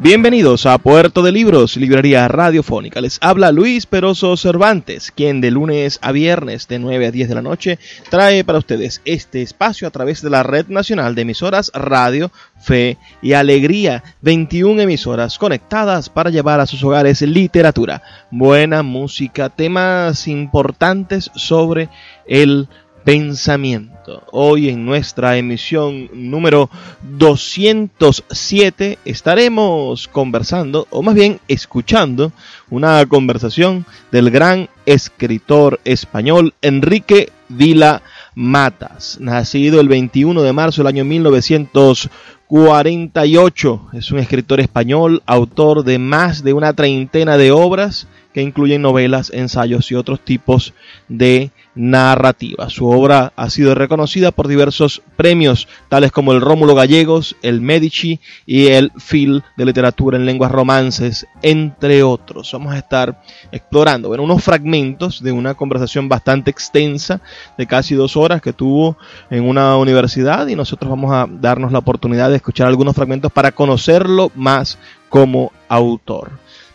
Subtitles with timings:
[0.00, 3.00] Bienvenidos a Puerto de Libros, Librería Radiofónica.
[3.00, 7.34] Les habla Luis Peroso Cervantes, quien de lunes a viernes de 9 a 10 de
[7.34, 11.72] la noche trae para ustedes este espacio a través de la Red Nacional de Emisoras
[11.74, 12.30] Radio,
[12.60, 14.04] Fe y Alegría.
[14.20, 21.88] 21 emisoras conectadas para llevar a sus hogares literatura, buena música, temas importantes sobre
[22.24, 22.68] el
[23.08, 24.22] pensamiento.
[24.32, 26.68] Hoy en nuestra emisión número
[27.16, 32.32] 207 estaremos conversando, o más bien escuchando,
[32.68, 38.02] una conversación del gran escritor español Enrique Vila
[38.34, 43.88] Matas, nacido el 21 de marzo del año 1948.
[43.94, 49.30] Es un escritor español, autor de más de una treintena de obras que incluyen novelas,
[49.30, 50.74] ensayos y otros tipos
[51.08, 52.70] de narrativa.
[52.70, 58.20] Su obra ha sido reconocida por diversos premios, tales como el Rómulo Gallegos, el Medici
[58.46, 62.50] y el Phil de Literatura en Lenguas Romances, entre otros.
[62.52, 67.20] Vamos a estar explorando bueno, unos fragmentos de una conversación bastante extensa
[67.56, 68.96] de casi dos horas que tuvo
[69.30, 73.52] en una universidad y nosotros vamos a darnos la oportunidad de escuchar algunos fragmentos para
[73.52, 76.30] conocerlo más como autor.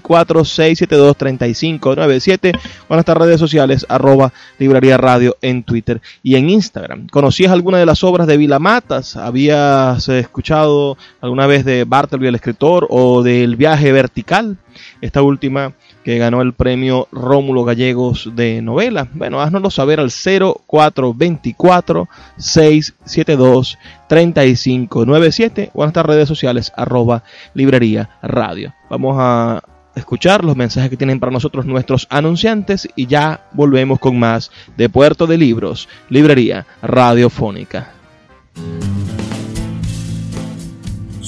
[0.00, 7.08] 0424-672-3597 o en nuestras redes sociales arroba librería radio en Twitter y en Instagram.
[7.08, 9.16] ¿Conocías alguna de las obras de Vila Matas?
[9.16, 14.56] ¿Habías escuchado alguna vez de Bartleby el escritor o del viaje vertical?
[15.00, 15.72] Esta última
[16.04, 19.08] que ganó el premio Rómulo Gallegos de novela.
[19.12, 23.78] Bueno, haznoslo saber al 0424 672
[24.08, 27.22] 3597 o en nuestras redes sociales arroba
[27.54, 28.74] librería radio.
[28.88, 29.62] Vamos a
[29.94, 34.88] escuchar los mensajes que tienen para nosotros nuestros anunciantes y ya volvemos con más de
[34.88, 37.92] Puerto de Libros, Librería Radiofónica.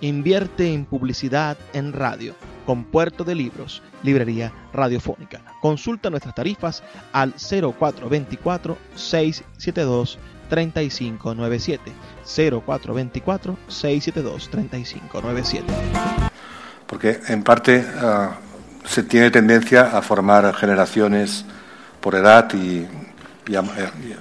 [0.00, 2.34] Invierte en publicidad en radio
[2.66, 5.40] con Puerto de Libros, Librería Radiofónica.
[5.62, 6.82] Consulta nuestras tarifas
[7.12, 10.18] al 0424 672
[10.50, 11.92] 3597
[12.24, 15.64] 0424 672 3597.
[16.86, 21.44] Porque en parte uh, se tiene tendencia a formar generaciones
[22.00, 22.86] por edad y,
[23.48, 23.56] y,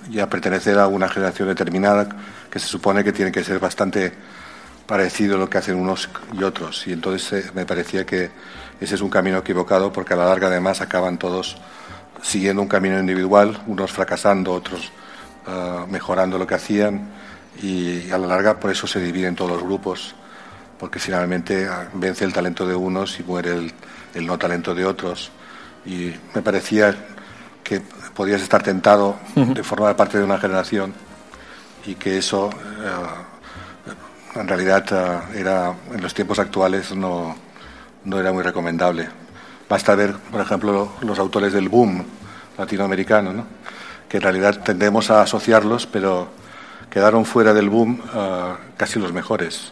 [0.10, 2.08] y a pertenecer a una generación determinada
[2.50, 4.14] que se supone que tiene que ser bastante
[4.88, 6.86] parecido lo que hacen unos y otros.
[6.88, 8.32] Y entonces eh, me parecía que
[8.80, 11.58] ese es un camino equivocado porque a la larga además acaban todos
[12.22, 14.92] siguiendo un camino individual, unos fracasando, otros
[15.48, 17.10] uh, mejorando lo que hacían
[17.62, 20.16] y a la larga por eso se dividen todos los grupos
[20.80, 23.74] porque finalmente ah, vence el talento de unos y muere el,
[24.14, 25.32] el no talento de otros.
[25.86, 26.96] Y me parecía
[27.64, 27.82] que
[28.14, 30.94] podías estar tentado de formar parte de una generación
[31.86, 32.90] y que eso eh,
[34.36, 37.36] en realidad eh, era en los tiempos actuales no,
[38.04, 39.08] no era muy recomendable.
[39.70, 42.04] Basta ver, por ejemplo, los autores del boom
[42.58, 43.46] latinoamericano, ¿no?
[44.08, 46.28] que en realidad tendemos a asociarlos, pero
[46.90, 49.72] quedaron fuera del boom uh, casi los mejores.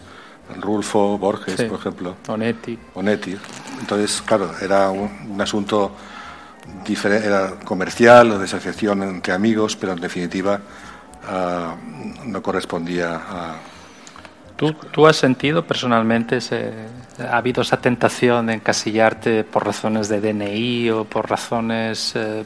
[0.59, 1.65] Rulfo, Borges, Sí.
[1.65, 2.15] por ejemplo.
[2.27, 2.77] Onetti.
[2.95, 3.37] Onetti.
[3.79, 5.91] Entonces, claro, era un, un asunto
[7.05, 10.59] era comercial o de asociación entre amigos, pero en definitiva
[11.27, 11.75] ah,
[12.25, 13.55] no correspondía a...
[14.63, 16.71] ¿Tú, tú has sentido personalmente, ese-
[17.19, 22.45] ha habido esa tentación de encasillarte por razones de DNI o por razones, eh,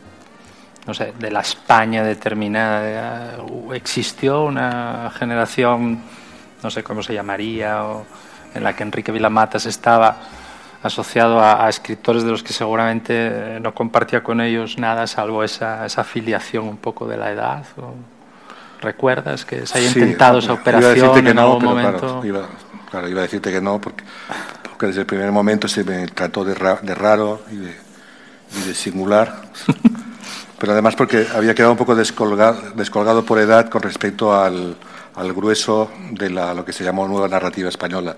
[0.88, 3.36] no sé, de la España determinada?
[3.38, 6.02] Eh, ¿Existió una generación,
[6.64, 7.84] no sé cómo se llamaría,
[8.56, 10.18] en la que Enrique Vilamatas estaba
[10.82, 16.02] asociado a, escritores de los que seguramente no compartía con ellos nada, salvo esa, esa
[16.02, 17.64] afiliación un poco de la edad?
[18.82, 21.64] ¿Recuerdas que se haya Sí, intentado esa iba a decirte operación que en no, algún
[21.64, 22.00] momento?
[22.00, 22.48] Claro, iba,
[22.90, 24.04] claro, iba a decirte que no, porque,
[24.64, 27.76] porque desde el primer momento se me trató de, ra- de raro y de,
[28.58, 29.42] y de singular.
[30.60, 34.76] pero además porque había quedado un poco descolgado, descolgado por edad con respecto al,
[35.16, 38.16] al grueso de la, lo que se llamó nueva narrativa española,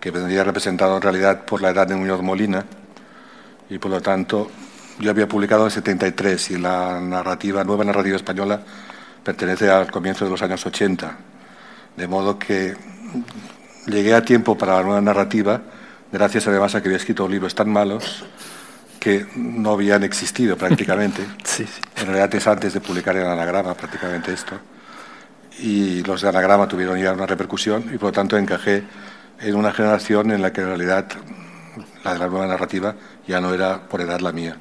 [0.00, 2.64] que vendría representado en realidad por la edad de Muñoz Molina,
[3.68, 4.50] y por lo tanto
[4.98, 8.60] yo había publicado en el 73 y la narrativa, nueva narrativa española
[9.24, 11.16] pertenece al comienzo de los años 80,
[11.96, 12.74] de modo que
[13.86, 15.60] llegué a tiempo para la nueva narrativa,
[16.12, 18.24] gracias además a que había escrito libros tan malos
[18.98, 21.22] que no habían existido prácticamente.
[21.44, 21.80] Sí, sí.
[21.96, 24.56] En realidad es antes de publicar el anagrama prácticamente esto.
[25.58, 28.84] Y los de anagrama tuvieron ya una repercusión y por lo tanto encajé
[29.40, 31.06] en una generación en la que en realidad
[32.04, 32.94] la de la nueva narrativa
[33.26, 34.56] ya no era por edad la mía.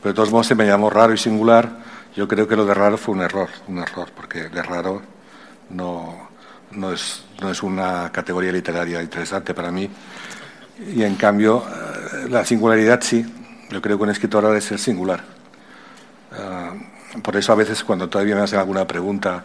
[0.00, 1.70] Pero de todos modos se me llamó raro y singular.
[2.16, 5.02] Yo creo que lo de raro fue un error, un error, porque de raro
[5.70, 6.28] no,
[6.70, 9.90] no, es, no es una categoría literaria interesante para mí.
[10.94, 13.24] Y en cambio, eh, la singularidad sí.
[13.70, 15.24] Yo creo que un escritor ha de ser singular.
[16.32, 16.72] Ah,
[17.22, 19.44] por eso a veces cuando todavía me hacen alguna pregunta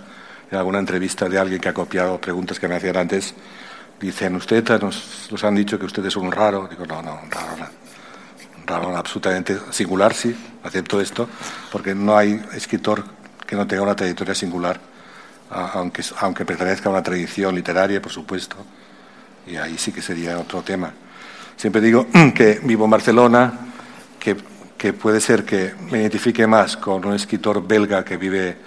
[0.52, 3.34] en alguna entrevista de alguien que ha copiado preguntas que me hacían antes,
[4.00, 6.68] dicen, usted nos, nos han dicho que usted es un raro.
[6.68, 7.56] Digo, no, no, un raro,
[8.76, 11.28] absolutamente singular, sí, acepto esto,
[11.72, 13.04] porque no hay escritor
[13.46, 14.80] que no tenga una trayectoria singular,
[15.50, 18.56] aunque, aunque pertenezca a una tradición literaria, por supuesto,
[19.48, 20.94] y ahí sí que sería otro tema.
[21.58, 23.54] Siempre digo que vivo en Barcelona,
[24.20, 24.38] que,
[24.78, 28.58] que puede ser que me identifique más con un escritor belga que vive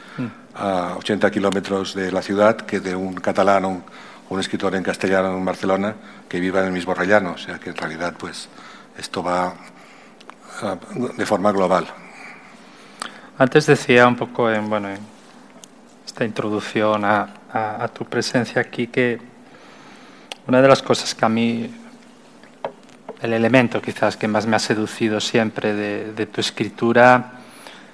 [0.55, 3.85] a 80 kilómetros de la ciudad que de un catalán o un,
[4.29, 5.95] un escritor en castellano en Barcelona
[6.29, 7.33] que viva en el mismo rellano.
[7.33, 8.49] O sea que en realidad pues
[8.99, 9.55] esto va
[11.17, 11.87] de forma global.
[13.39, 14.99] Antes decía un poco en, bueno, en
[16.07, 19.21] esta introducción a, a- a tu presencia aquí que
[20.47, 21.71] una de las cosas que a mí,
[23.21, 27.33] el elemento quizás que más me ha seducido siempre de, de tu escritura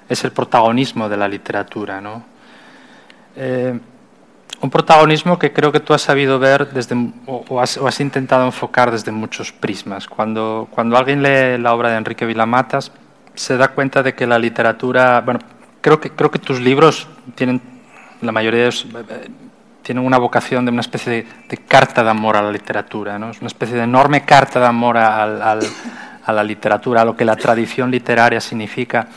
[0.07, 2.23] es el protagonismo de la literatura, ¿no?
[3.35, 3.79] Eh,
[4.61, 6.95] un protagonismo que creo que tú has sabido ver desde,
[7.25, 10.07] o, o has, o has intentado enfocar desde muchos prismas.
[10.07, 12.91] Cuando, cuando alguien lee la obra de Enrique Vilamatas,
[13.35, 15.39] se da cuenta de que la literatura, bueno,
[15.81, 17.61] creo que, creo que tus libros tienen,
[18.21, 19.29] la mayoría de ellos, eh,
[19.81, 23.29] tienen una vocación de una especie de, de carta de amor a la literatura, ¿no?
[23.31, 25.67] Es una especie de enorme carta de amor al- al-
[26.25, 29.07] a la literatura, a lo que la tradición literaria significa.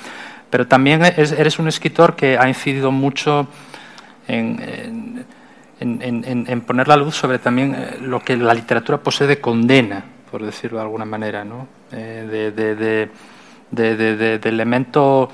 [0.51, 3.49] Pero también es- eres un escritor que ha incidido mucho
[4.29, 5.02] en, en-
[6.03, 9.41] en- en- en- poner la luz sobre también eh, lo que la literatura posee de
[9.41, 11.67] condena, por decirlo de alguna manera, ¿no?
[11.93, 13.11] Eh, de, de- de-
[14.49, 15.31] elemento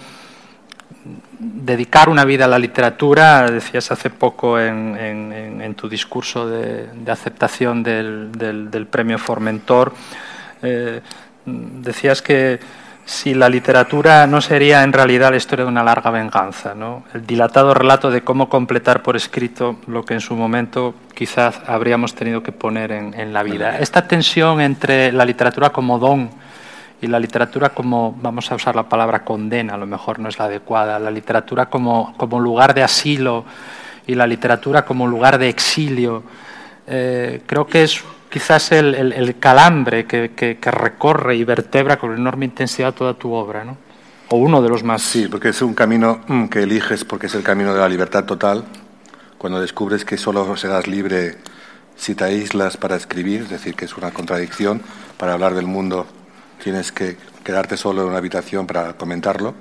[1.38, 6.48] dedicar una vida a la literatura, decías hace poco en, en- tu discurso
[6.92, 9.92] de aceptación del, del- del premio Formentor,
[10.62, 11.00] eh,
[11.46, 12.58] decías que
[13.08, 17.04] si la literatura no sería en realidad la historia de una larga venganza, ¿no?
[17.14, 22.14] el dilatado relato de cómo completar por escrito lo que en su momento quizás habríamos
[22.14, 23.78] tenido que poner en, en la vida.
[23.78, 26.28] Esta tensión entre la literatura como don
[27.00, 30.38] y la literatura como, vamos a usar la palabra condena, a lo mejor no es
[30.38, 33.46] la adecuada, la literatura como, como lugar de asilo
[34.06, 36.24] y la literatura como lugar de exilio,
[36.86, 41.98] eh, creo que es quizás el, el- el calambre que, que- que recorre y vertebra
[41.98, 43.76] con enorme intensidad toda tu obra, ¿no?
[44.30, 45.00] O uno de los más...
[45.02, 48.24] Sí, porque es un camino mm, que eliges porque es el camino de la libertad
[48.24, 48.64] total.
[49.38, 51.38] Cuando descubres que solo serás libre
[51.96, 54.82] si te aíslas para escribir, es decir, que es una contradicción.
[55.16, 56.06] Para hablar del mundo
[56.62, 59.54] tienes que quedarte solo en una habitación para comentarlo,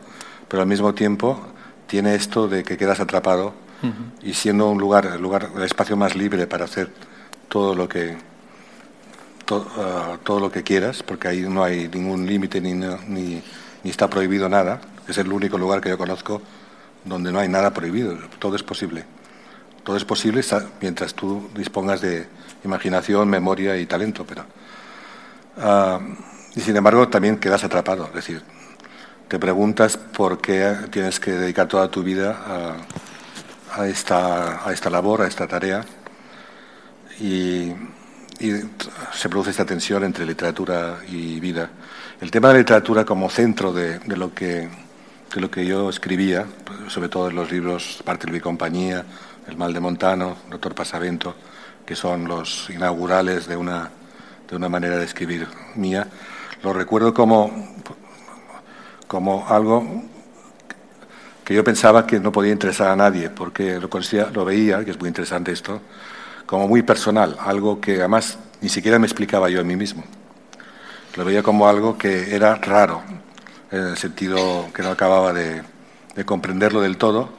[0.49, 1.39] pero al mismo tiempo
[1.87, 3.53] tiene esto de que quedas atrapado
[4.23, 6.89] y siendo un lugar, el lugar, el espacio más libre para hacer
[7.47, 8.17] todo lo que
[9.49, 13.41] ah, todo lo que quieras, porque ahí no hay ningún límite ni, ni,
[13.83, 14.81] está prohibido nada.
[15.07, 16.41] Es el único lugar que yo conozco
[17.05, 19.05] donde no hay nada prohibido, todo es posible.
[19.83, 20.41] Todo es posible
[20.81, 22.27] mientras tú dispongas de
[22.65, 24.45] imaginación, memoria y talento, pero
[25.57, 25.99] ah,
[26.55, 28.41] y sin embargo también quedas atrapado, es decir,
[29.27, 32.75] te preguntas por qué tienes que dedicar toda tu vida
[33.71, 35.85] a, esta, a esta labor, a esta tarea,
[37.19, 37.73] y,
[38.39, 41.69] se produce esta tensión entre literatura y vida.
[42.21, 44.69] El tema de la literatura como centro de, lo, que,
[45.33, 46.45] de lo que yo escribía,
[46.87, 49.03] sobre todo en los libros Parte de compañía,
[49.47, 51.35] El mal de Montano, Doctor Pasavento,
[51.85, 53.89] que son los inaugurales de una,
[54.49, 56.07] de una manera de escribir mía,
[56.63, 57.75] lo recuerdo como,
[59.07, 60.03] como algo
[61.43, 63.89] que yo pensaba que no podía interesar a nadie, porque lo,
[64.33, 65.81] lo veía, que es muy interesante esto,
[66.47, 70.03] como muy personal, algo que además ni siquiera me explicaba yo a mí mismo.
[71.15, 73.03] Lo veía como algo que era raro,
[73.71, 75.61] en el sentido que no acababa de,
[76.25, 77.29] comprenderlo del todo,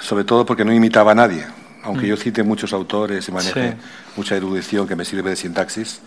[0.00, 1.46] sobre todo porque no imitaba a nadie.
[1.84, 2.08] Aunque mm.
[2.08, 3.76] yo cite muchos autores y maneje
[4.16, 6.00] mucha erudición que me sirve de sintaxis,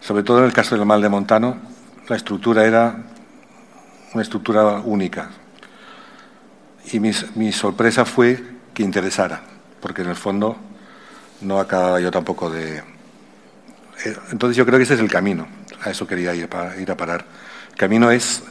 [0.00, 1.56] sobre todo en el caso del mal de Montano,
[2.08, 2.96] la estructura era
[4.12, 5.30] una estructura única.
[6.92, 8.42] Y mi, sorpresa fue
[8.74, 9.42] que interesara,
[9.80, 10.56] porque en el fondo
[11.42, 12.78] no acababa yo tampoco de...
[12.78, 15.46] Eh, entonces yo creo que ese es el camino,
[15.82, 16.48] a eso quería ir,
[16.80, 17.24] ir a parar.
[17.70, 18.42] El camino es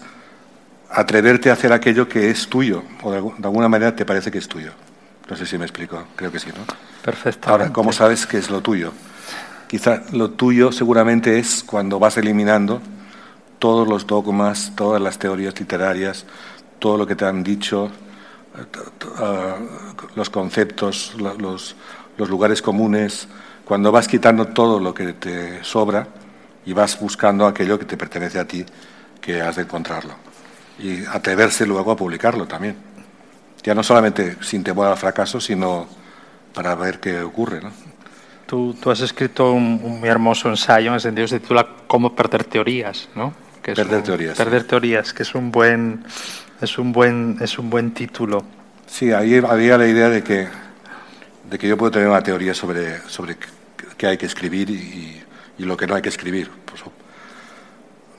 [0.89, 4.47] atreverte a hacer aquello que es tuyo, o de, alguna manera te parece que es
[4.47, 4.71] tuyo.
[5.29, 6.65] No sé si me explico, creo que sí, ¿no?
[7.03, 7.49] Perfecto.
[7.49, 8.91] Ahora, ¿cómo sabes que es lo tuyo?
[9.67, 12.81] Quizá lo tuyo seguramente es cuando vas eliminando
[13.57, 16.25] todos los dogmas, todas las teorías literarias,
[16.79, 17.89] todo lo que te han dicho,
[18.57, 19.55] eh,
[20.15, 21.75] los conceptos, los,
[22.29, 23.27] lugares comunes,
[23.65, 26.07] cuando vas quitando todo lo que te sobra
[26.65, 28.65] y vas buscando aquello que te pertenece a ti,
[29.19, 30.13] que has de encontrarlo.
[30.79, 32.75] Y atreverse luego a publicarlo también.
[33.63, 35.87] Ya no solamente sin temor al fracaso, sino
[36.53, 37.61] para ver qué ocurre.
[37.61, 37.71] ¿no?
[38.51, 43.07] Tú, has escrito un, muy hermoso ensayo en el sentido se titula Cómo perder teorías,
[43.15, 43.33] ¿no?
[43.61, 44.37] Que perder teorías.
[44.37, 46.03] Perder teorías, que es un buen,
[46.59, 48.43] es un buen, es un buen título.
[48.87, 50.49] Sí, ahí había la idea de que,
[51.51, 53.35] de que yo puedo tener una teoría sobre, sobre
[53.97, 55.21] qué hay que escribir y,
[55.59, 56.49] lo que no hay que escribir.
[56.65, 56.81] Pues,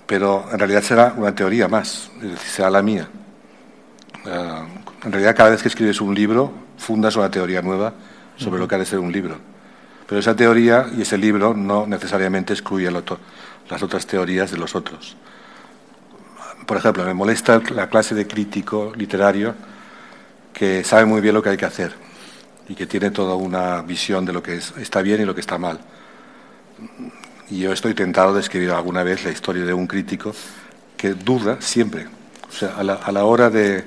[0.06, 3.08] pero en realidad será una teoría más, es decir, será la mía.
[4.26, 4.64] Ah,
[5.02, 7.94] en realidad, cada vez que escribes un libro, fundas una teoría nueva
[8.36, 9.38] sobre lo que ha de ser un libro.
[10.06, 15.16] Pero esa teoría y ese libro no necesariamente excluye las otras teorías de los otros.
[16.66, 19.54] Por ejemplo, me molesta la clase de crítico literario
[20.52, 22.11] que sabe muy bien lo que hay que hacer
[22.68, 25.58] y que tiene toda una visión de lo que está bien y lo que está
[25.58, 25.80] mal.
[27.50, 30.34] Y yo estoy tentado de escribir alguna vez la historia de un crítico
[30.96, 32.06] que duda siempre.
[32.48, 33.84] O sea, a la, a la hora de...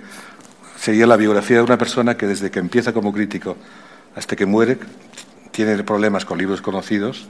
[0.77, 3.55] Sería la biografía de una persona que desde que empieza como crítico
[4.15, 4.77] hasta que muere
[5.51, 7.27] tiene problemas con libros conocidos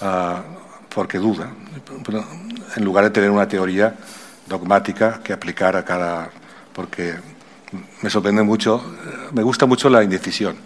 [0.00, 0.42] ah,
[0.94, 1.50] porque duda,
[2.76, 3.94] en lugar de tener una teoría
[4.46, 6.30] dogmática que aplicar a cada...
[6.72, 7.14] porque
[8.02, 8.82] me sorprende mucho,
[9.32, 10.56] me gusta mucho la indecisión,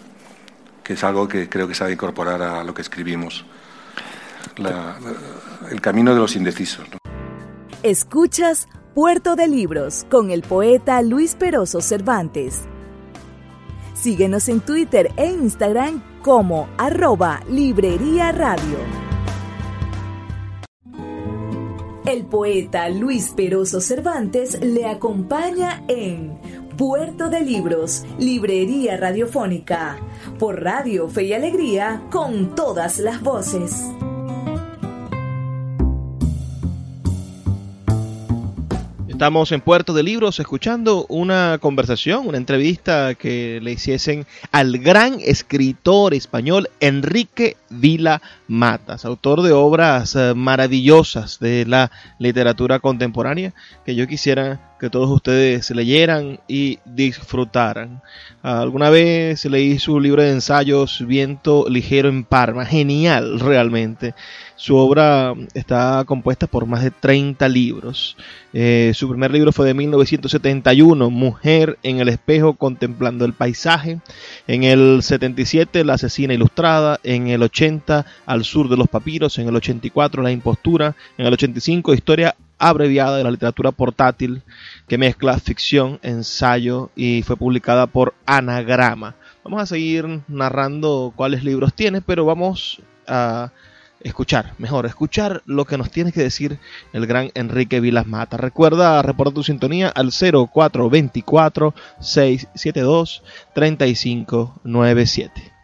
[0.83, 3.45] que es algo que creo que de incorporar a lo que escribimos.
[5.69, 6.87] el camino de los indecisos.
[7.83, 12.61] Escuchas Puerto de Libros con el poeta Luis Peroso Cervantes.
[13.93, 19.07] Síguenos en Twitter e Instagram como arroba Librería Radio.
[22.07, 26.39] El poeta Luis Peroso Cervantes le acompaña en
[26.77, 29.97] Puerto de Libros, Librería Radiofónica,
[30.37, 33.83] por Radio Fe y Alegría, con todas las voces.
[39.17, 45.19] Estamos en Puerto de Libros escuchando una conversación, una entrevista que le hiciesen al gran
[45.19, 53.53] escritor español Enrique Vila Matas, autor de obras eh, maravillosas de la literatura contemporánea
[53.85, 58.01] que yo quisiera que todos ustedes leyeran y disfrutaran.
[58.43, 64.13] Alguna vez leí su libro de ensayos Viento Ligero en Parma, genial realmente.
[64.55, 68.17] Su obra está compuesta por más de 30 libros.
[68.53, 73.99] Eh, su primer libro fue de 1971, Mujer en el espejo contemplando el paisaje.
[74.47, 76.99] En el 77, La asesina ilustrada.
[77.03, 81.25] En el 80, Al al sur de los papiros, en el 84 La impostura, en
[81.25, 84.41] el 85 Historia abreviada de la literatura portátil
[84.87, 89.15] que mezcla ficción, ensayo y fue publicada por Anagrama.
[89.43, 93.51] Vamos a seguir narrando cuáles libros tiene, pero vamos a
[94.01, 96.59] escuchar, mejor, escuchar lo que nos tiene que decir
[96.93, 98.37] el gran Enrique Vilas Mata.
[98.37, 105.56] Recuerda reportar tu sintonía al 0424 672 3597.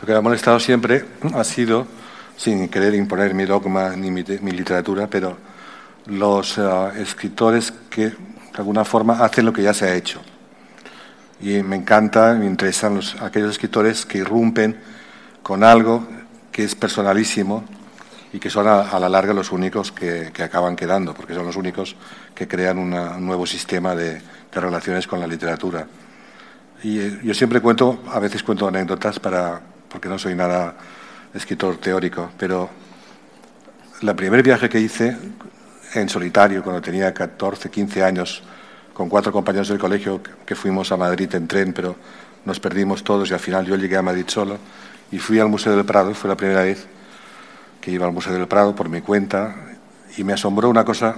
[0.00, 1.86] Lo que me ha molestado siempre ha sido,
[2.36, 4.22] sin querer imponer mi dogma ni mi,
[4.52, 5.38] literatura, pero
[6.06, 6.62] los eh,
[6.98, 8.14] escritores que de
[8.58, 10.20] alguna forma hacen lo que ya se ha hecho.
[11.40, 14.76] Y me encanta, me interesan los, aquellos escritores que irrumpen
[15.42, 16.06] con algo
[16.52, 17.64] que es personalísimo
[18.34, 21.96] y que son a, la larga los únicos que, acaban quedando, porque son los únicos
[22.34, 22.90] que crean un
[23.24, 24.20] nuevo sistema de,
[24.52, 25.86] relaciones con la literatura.
[26.82, 30.74] Y eh, yo siempre cuento, a veces cuento anécdotas para, porque no soy nada
[31.34, 32.68] escritor teórico, pero
[34.02, 35.16] el primer viaje que hice
[35.94, 38.42] en solitario, cuando tenía 14, 15 años,
[38.92, 41.96] con cuatro compañeros del colegio que fuimos a Madrid en tren, pero
[42.44, 44.58] nos perdimos todos y al final yo llegué a Madrid solo
[45.10, 46.86] y fui al Museo del Prado, fue la primera vez
[47.80, 49.54] que iba al Museo del Prado por mi cuenta
[50.16, 51.16] y me asombró una cosa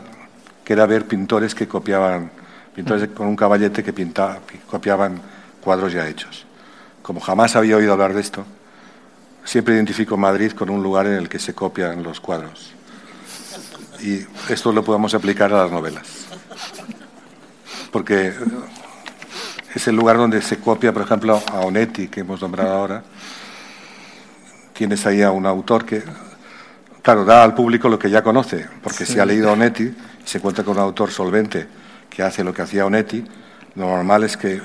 [0.65, 2.31] que era ver pintores que copiaban,
[2.75, 5.21] pintores con un caballete que pintaba, copiaban
[5.61, 6.47] cuadros ya hechos.
[7.03, 8.45] Como jamás había oído hablar de esto,
[9.49, 12.75] siempre identifico Madrid con un lugar en el que se copian los cuadros.
[14.03, 16.07] Y esto lo podemos aplicar a las novelas.
[17.91, 18.35] Porque
[19.75, 23.03] es el lugar donde se copia, por ejemplo, a Onetti, que hemos nombrado ahora,
[24.75, 26.03] tienes ahí a un autor que,
[27.01, 29.97] claro, da al público lo que ya conoce, porque si ha leído a Onetti y
[30.27, 31.67] se encuentra con un autor solvente
[32.11, 33.25] que hace lo que hacía Onetti,
[33.77, 34.61] lo normal es que eh,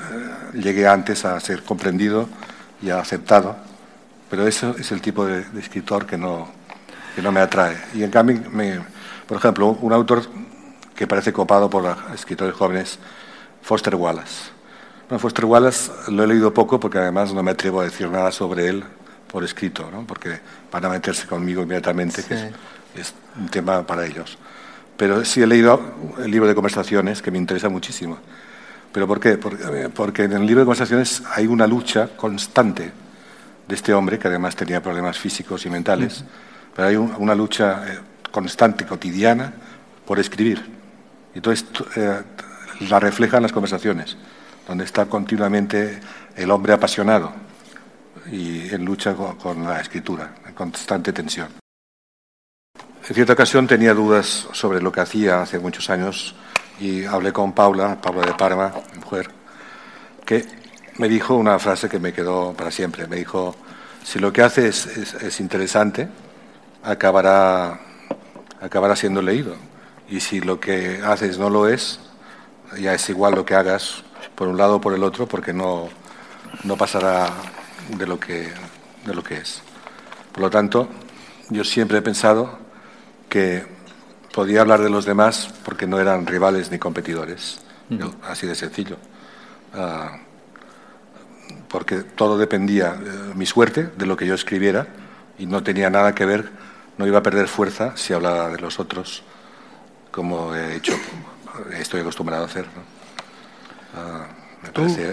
[0.56, 2.28] llegue antes a ser comprendido
[2.82, 3.73] y aceptado.
[4.34, 6.48] Pero eso es el tipo de, escritor que no,
[7.16, 7.78] que no me atrae.
[7.94, 8.80] Y en cambio, me,
[9.28, 10.24] por ejemplo, un autor
[10.96, 12.98] que parece copado por escritores jóvenes,
[13.62, 14.50] Foster Wallace.
[15.08, 18.32] Bueno, Foster Wallace lo he leído poco porque además no me atrevo a decir nada
[18.32, 18.84] sobre él
[19.32, 20.04] por escrito, ¿no?
[20.08, 20.40] porque
[20.72, 22.54] van a meterse conmigo inmediatamente, que
[23.00, 24.40] es, un tema para ellos.
[24.98, 25.80] Pero sí he leído
[26.18, 28.18] el libro de conversaciones, que me interesa muchísimo.
[28.92, 29.38] ¿Pero por qué?
[29.38, 33.03] Porque, en el libro de conversaciones hay una lucha constante
[33.68, 36.24] de este hombre, que además tenía problemas físicos y mentales,
[36.76, 38.00] pero hay una lucha eh,
[38.32, 39.54] constante, cotidiana,
[40.06, 40.64] por escribir.
[41.34, 42.22] Y entonces eh,
[42.90, 44.18] la reflejan las conversaciones,
[44.68, 46.00] donde está continuamente
[46.36, 47.32] el hombre apasionado,
[48.32, 51.50] y en lucha con, la escritura, en constante tensión.
[53.08, 56.36] En cierta ocasión tenía dudas sobre lo que hacía hace muchos años
[56.80, 59.30] y hablé con Paula, Paula de Parma, mujer,
[60.26, 60.46] que
[60.98, 63.08] me dijo una frase que me quedó para siempre.
[63.08, 63.56] Me dijo,
[64.04, 66.08] si lo que haces es, interesante,
[66.84, 67.80] acabará,
[68.62, 69.56] acabará siendo leído.
[70.10, 72.00] Y si lo que haces no lo es,
[72.80, 74.04] ya es igual lo que hagas
[74.36, 75.90] por un lado o por el otro, porque no,
[76.64, 77.30] no pasará
[77.90, 78.52] de lo que,
[79.06, 79.62] de lo que es.
[80.32, 80.88] Por lo tanto,
[81.50, 82.60] yo siempre he pensado
[83.30, 83.66] que
[84.34, 87.62] podía hablar de los demás porque no eran rivales ni competidores,
[88.24, 88.98] así de sencillo.
[89.74, 90.18] Ah,
[91.74, 94.86] porque todo dependía, de mi suerte, de lo que yo escribiera
[95.40, 96.52] y no tenía nada que ver,
[97.00, 99.24] no iba a perder fuerza si hablaba de los otros,
[100.12, 100.94] como he hecho,
[101.72, 102.68] estoy acostumbrado a hacer.
[103.98, 104.28] Ah,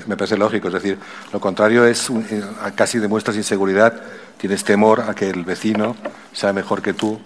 [0.07, 0.99] me parece, lógico, es decir,
[1.33, 2.43] lo contrario es eh,
[2.75, 3.99] casi demuestras inseguridad,
[4.37, 5.97] tienes temor a que el vecino
[6.35, 7.19] sea mejor que tú.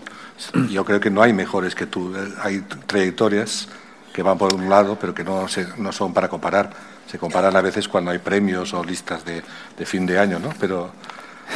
[0.70, 3.68] Yo creo que no hay mejores que tú, hay trayectorias
[4.12, 5.46] que van por un lado, pero que no,
[5.78, 6.93] no son para comparar.
[7.14, 9.40] Se comparan a veces cuando hay premios o listas de,
[9.86, 10.52] fin de año, ¿no?
[10.58, 10.90] Pero,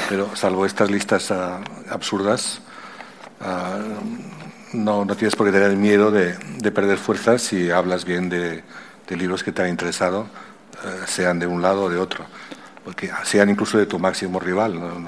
[0.09, 1.59] pero salvo estas listas ah,
[1.91, 2.61] absurdas,
[3.41, 3.81] ah,
[4.73, 6.37] no, no, tienes por qué tener miedo de,
[6.71, 8.63] perder fuerzas si hablas bien de,
[9.09, 10.29] libros que te han interesado
[10.85, 12.25] eh, sean de un lado o de otro,
[12.85, 15.01] porque sean incluso de tu máximo rival, no,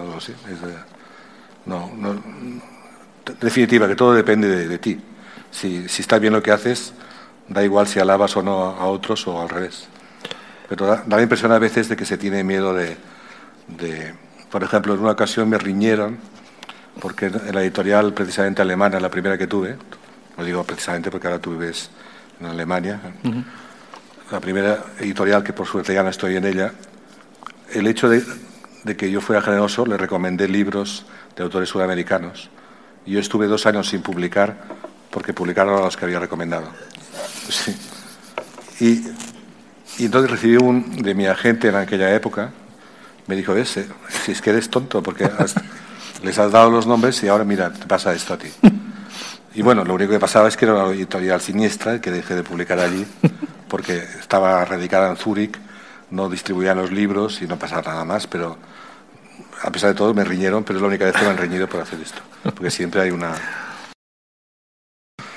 [1.95, 2.23] no,
[3.41, 5.01] definitiva, que todo depende de, ti.
[5.53, 6.93] Si, si está bien lo que haces,
[7.47, 9.87] da igual si alabas o no a otros o al revés.
[10.71, 12.97] Pero da, la impresión a veces de que se tiene miedo de,
[13.67, 14.15] de,
[14.51, 16.19] por ejemplo, en una ocasión me riñeron,
[17.01, 19.77] porque en la editorial precisamente alemana, la primera que tuve,
[20.39, 21.91] no digo precisamente porque ahora tú vives
[22.41, 23.01] en Alemania,
[24.31, 26.73] la primera editorial, que por suerte ya no estoy en ella,
[27.73, 28.23] el hecho de,
[28.97, 31.05] que yo fuera generoso, le recomendé libros
[31.37, 32.49] de autores sudamericanos.
[33.07, 34.57] Y yo estuve dos años sin publicar
[35.11, 36.69] porque publicaron a los que había recomendado.
[38.81, 39.03] Y,
[40.07, 42.51] entonces recibí un, de mi agente en aquella época,
[43.27, 43.87] me dijo, ese,
[44.25, 45.55] si es que eres tonto, porque has,
[46.23, 48.49] les has dado los nombres y ahora mira, te pasa esto a ti.
[49.53, 52.45] Y bueno, lo único que pasaba es que era una editorial siniestra que dejé de
[52.45, 53.05] publicar allí
[53.69, 55.59] porque estaba radicada en Zúrich,
[56.11, 58.59] no distribuían los libros y no pasaba nada más, pero
[59.63, 61.69] a pesar de todo me riñeron, pero es la única vez que me han reñido
[61.69, 63.33] por hacer esto, porque siempre hay una...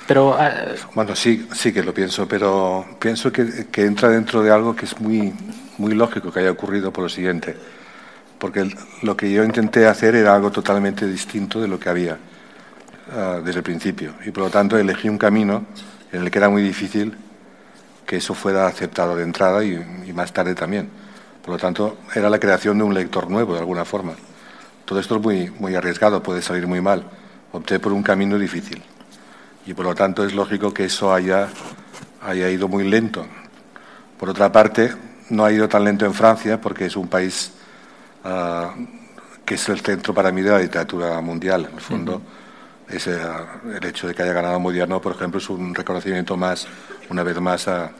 [0.08, 0.38] Pero...
[0.40, 4.86] Eh, bueno, sí, sí que lo pienso, pero pienso que, entra dentro de algo que
[4.86, 5.34] es muy,
[5.78, 7.56] muy lógico que haya ocurrido por lo siguiente,
[8.38, 8.70] porque
[9.02, 12.18] lo que yo intenté hacer era algo totalmente distinto de lo que había
[13.12, 15.66] Ah, desde el principio y por lo tanto elegí un camino
[16.12, 17.14] en el que era muy difícil
[18.08, 19.78] que eso fuera aceptado de entrada y,
[20.14, 20.90] más tarde también.
[21.44, 24.14] Por lo tanto, era la creación de un lector nuevo de alguna forma.
[24.86, 27.04] Todo esto es muy, muy arriesgado, puede salir muy mal.
[27.52, 28.82] Opté por un camino difícil
[29.66, 31.50] y por lo tanto es lógico que eso haya,
[32.22, 33.26] haya ido muy lento.
[34.20, 34.94] Por otra parte,
[35.30, 37.54] no ha ido tan lento en Francia porque es un país
[38.24, 38.74] ah,
[39.46, 41.68] que es el centro para mí de la literatura mundial.
[41.70, 42.22] En el fondo,
[42.90, 43.18] ese,
[43.76, 46.68] el hecho de que haya ganado Modiano, por ejemplo, es un reconocimiento más,
[47.10, 47.92] una vez más, a,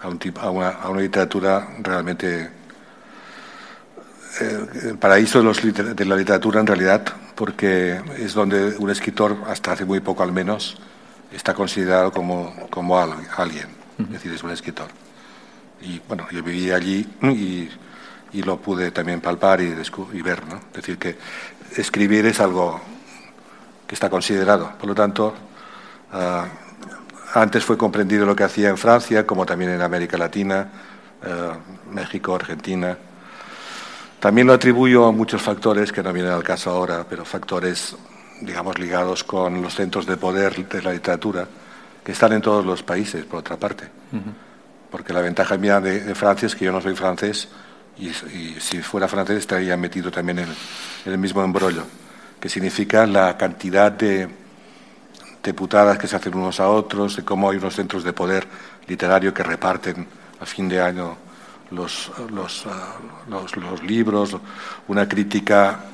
[0.00, 2.50] a, una, literatura realmente
[4.40, 5.62] eh, el paraíso de, los,
[5.96, 10.32] de, la literatura en realidad, porque es donde un escritor, hasta hace muy poco al
[10.32, 10.78] menos,
[11.34, 13.68] está considerado como, como alguien,
[13.98, 14.88] es decir, es un escritor.
[15.80, 17.68] Y bueno, yo viví allí y,
[18.32, 19.74] y lo pude también palpar y,
[20.12, 20.56] y ver, ¿no?
[20.56, 21.16] Es decir, que
[21.76, 22.80] escribir es algo
[23.86, 24.72] que está considerado.
[24.78, 25.34] Por lo tanto,
[26.12, 26.46] ah,
[27.34, 30.68] antes fue comprendido lo que hacía en Francia, como también en América Latina,
[31.22, 31.56] ah,
[31.90, 32.96] México, Argentina.
[34.20, 37.94] También lo atribuyo a muchos factores que no vienen al caso ahora, pero factores,
[38.40, 41.46] digamos, ligados con los centros de poder de la literatura,
[42.04, 43.88] que están en todos los países, por otra parte.
[44.90, 47.48] Porque la ventaja mía de, Francia es que yo no soy francés
[47.98, 48.10] y,
[48.60, 50.48] si fuera francés estaría metido también en
[51.06, 51.84] el mismo embrollo
[52.44, 54.28] que significa la cantidad de,
[55.44, 58.46] deputadas que se hacen unos a otros, de cómo hay unos centros de poder
[58.88, 60.06] literario que reparten
[60.40, 61.16] a fin de año
[61.70, 62.96] los, los, ah,
[63.28, 64.36] los, libros,
[64.88, 65.84] una crítica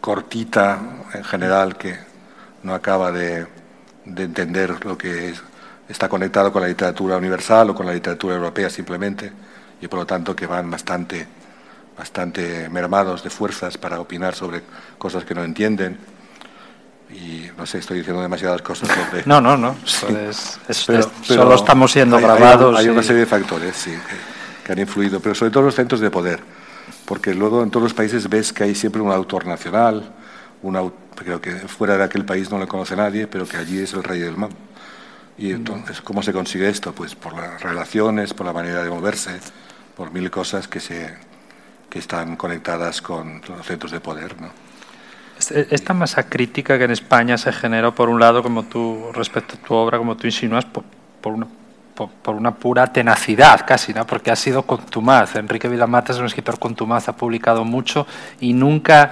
[0.00, 0.78] cortita
[1.14, 1.96] en general que
[2.62, 3.46] no acaba de,
[4.04, 5.34] de entender lo que
[5.88, 9.32] está conectado con la literatura universal o con la literatura europea simplemente,
[9.80, 11.26] y por lo tanto que van bastante
[11.98, 14.62] bastante mermados de fuerzas para opinar sobre
[14.96, 15.98] cosas que no entienden.
[17.10, 19.24] Y no sé, estoy diciendo demasiadas cosas sobre...
[19.26, 19.74] No, no, no.
[19.84, 22.78] solo estamos siendo grabados.
[22.78, 23.92] Hay, una serie de factores, sí,
[24.64, 26.40] que, han influido, pero sobre todo los centros de poder.
[27.08, 30.12] Porque luego en todos los países ves que hay siempre un autor nacional,
[30.62, 33.94] un creo que fuera de aquel país no le conoce nadie, pero que allí es
[33.94, 34.56] el rey del mambo.
[35.38, 36.92] Y entonces, ¿cómo se consigue esto?
[36.92, 39.40] Pues por las relaciones, por la manera de moverse,
[39.96, 41.16] por mil cosas que se,
[41.88, 44.38] que están conectadas con los centros de poder.
[44.38, 44.50] ¿no?
[45.70, 49.66] Esta masa crítica que en España se generó, por un lado, como tú, respecto a
[49.66, 50.84] tu obra, como tú insinúas, por,
[51.22, 51.46] por una,
[52.06, 54.06] por, una pura tenacidad casi, ¿no?
[54.06, 55.36] porque ha sido contumaz.
[55.36, 58.06] Enrique Vilamata es un escritor contumaz, ha publicado mucho
[58.40, 59.10] y nunca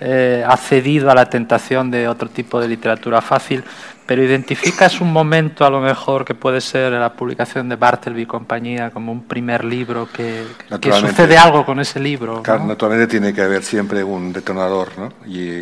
[0.00, 3.64] eh, ha cedido a la tentación de otro tipo de literatura fácil
[4.08, 8.26] pero identificas un momento a lo mejor que puede ser la publicación de Bartleby y
[8.26, 10.46] compañía como un primer libro que,
[10.80, 12.42] que sucede algo con ese libro.
[12.42, 15.12] Claro, naturalmente tiene que haber siempre un detonador, ¿no?
[15.26, 15.58] Y,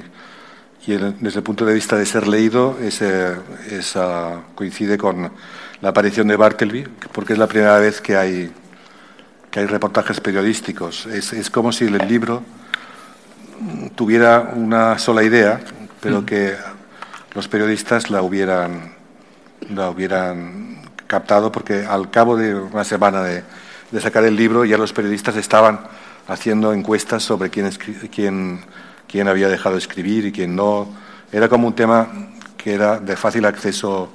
[0.87, 3.35] y desde el punto de vista de ser leído, ese,
[3.69, 5.33] esa coincide con
[5.81, 8.53] la aparición de Bartleby, porque es la primera vez que hay,
[9.51, 11.07] que hay reportajes periodísticos.
[11.07, 12.43] Es, es como si el libro
[13.95, 15.61] tuviera una sola idea,
[16.01, 16.55] pero que
[17.35, 18.95] los periodistas la hubieran,
[19.75, 23.45] la hubieran captado, porque al cabo de una semana de,
[24.01, 25.81] sacar el libro ya los periodistas estaban
[26.29, 27.71] haciendo encuestas sobre quién,
[28.11, 28.61] quién,
[29.09, 30.89] quién había dejado de escribir y quién no.
[31.33, 32.09] Era como un tema
[32.57, 34.11] que era de fácil acceso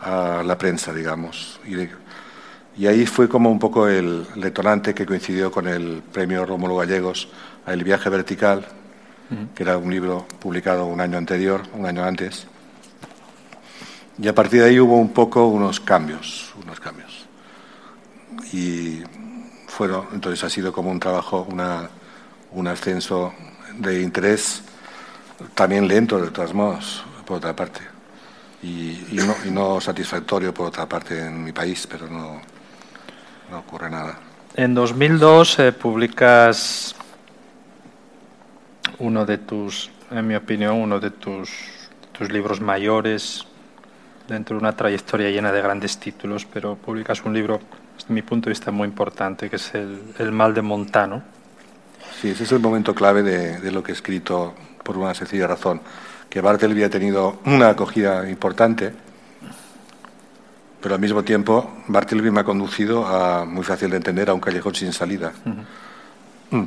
[0.00, 1.60] a la prensa, digamos.
[1.66, 7.28] Y, ahí fue como un poco el detonante que coincidió con el premio Rómulo Gallegos
[7.66, 8.66] a El viaje vertical,
[9.54, 12.46] que era un libro publicado un año anterior, un año antes.
[14.18, 17.26] Y a partir de ahí hubo un poco unos cambios, unos cambios.
[18.52, 19.02] Y
[19.66, 21.88] fueron, entonces ha sido como un trabajo, una,
[22.52, 23.32] un ascenso
[23.78, 24.62] de interés
[25.54, 27.80] también lento, de todos modos, por otra parte.
[28.62, 32.40] Y, no, y no, satisfactorio, por otra parte, en mi país, pero no,
[33.50, 34.18] no ocurre nada.
[34.54, 36.94] En 2002 eh, publicas
[38.98, 41.50] uno de tus, en mi opinión, uno de tus,
[42.12, 43.46] tus libros mayores,
[44.28, 47.60] dentro de una trayectoria llena de grandes títulos, pero publicas un libro,
[47.96, 51.22] desde mi punto de vista, muy importante, que es El, mal de Montano.
[52.20, 55.80] Sí, ese es el momento clave de, lo que he escrito por una sencilla razón,
[56.30, 58.92] que Bartleby ha tenido una acogida importante,
[60.80, 64.40] pero al mismo tiempo Bartleby me ha conducido a, muy fácil de entender, a un
[64.40, 65.32] callejón sin salida.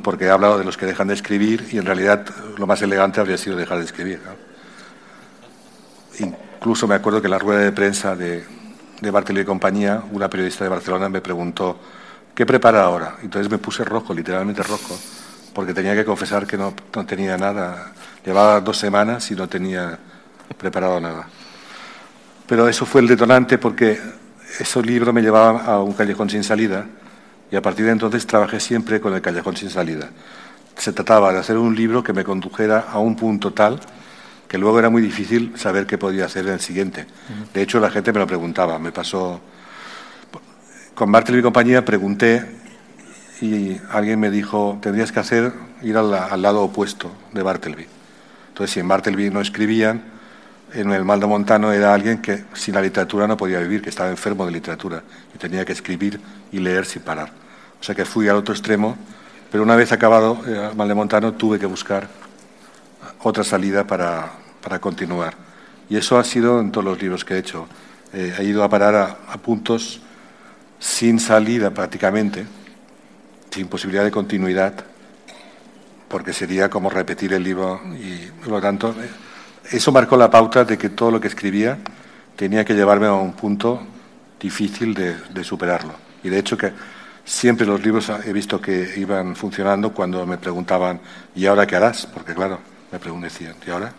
[0.02, 3.20] Porque he hablado de los que dejan de escribir y en realidad lo más elegante
[3.20, 4.20] habría sido dejar de escribir.
[6.18, 8.44] Incluso me acuerdo que en la rueda de prensa de,
[9.00, 11.78] de Bartleby y compañía, una periodista de Barcelona me preguntó,
[12.34, 13.16] ¿qué prepara ahora?
[13.22, 14.96] Entonces me puse rojo, literalmente rojo,
[15.54, 17.92] porque tenía que confesar que no, no tenía nada.
[18.24, 19.98] Llevaba dos semanas y no tenía
[20.56, 21.28] preparado nada.
[22.46, 24.00] Pero eso fue el detonante porque
[24.58, 26.86] esos libros me llevaban a un callejón sin salida
[27.50, 30.10] y a partir de entonces trabajé siempre con el callejón sin salida.
[30.76, 33.80] Se trataba de hacer un libro que me condujera a un punto tal
[34.48, 37.06] que luego era muy difícil saber qué podía hacer en el siguiente.
[37.52, 38.78] De hecho, la gente me lo preguntaba.
[38.78, 39.40] Me pasó.
[40.94, 42.44] Con Bartleby y compañía pregunté
[43.40, 47.86] y alguien me dijo: tendrías que hacer ir al, al lado opuesto de Bartleby.
[48.54, 50.00] Entonces, si en Bartleby no escribían,
[50.72, 54.10] en el Maldo Montano era alguien que sin la literatura no podía vivir, que estaba
[54.10, 55.02] enfermo de literatura
[55.34, 56.20] y tenía que escribir
[56.52, 57.32] y leer sin parar.
[57.80, 58.96] O sea que fui al otro extremo,
[59.50, 62.06] pero una vez acabado eh, Maldo Montano tuve que buscar
[63.24, 64.30] otra salida para,
[64.62, 65.34] para, continuar.
[65.90, 67.66] Y eso ha sido en todos los libros que he hecho.
[68.12, 70.00] Eh, he ido a parar a, a puntos
[70.78, 72.46] sin salida prácticamente,
[73.50, 74.84] sin posibilidad de continuidad,
[76.14, 78.94] porque sería como repetir el libro y, por lo tanto,
[79.68, 81.76] eso marcó la pauta de que todo lo que escribía
[82.36, 83.82] tenía que llevarme a un punto
[84.38, 85.92] difícil de, superarlo.
[86.22, 86.70] Y de hecho que
[87.24, 91.00] siempre los libros he visto que iban funcionando cuando me preguntaban,
[91.34, 92.06] ¿y ahora qué harás?
[92.06, 92.60] Porque claro,
[92.92, 93.92] me decían, ¿y ahora?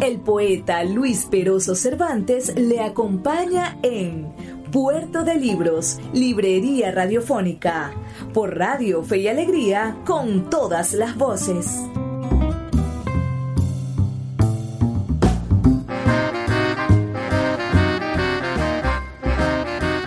[0.01, 4.34] El poeta Luis Peroso Cervantes le acompaña en
[4.71, 7.91] Puerto de Libros, Librería Radiofónica,
[8.34, 11.84] por Radio Fe y Alegría, con todas las voces.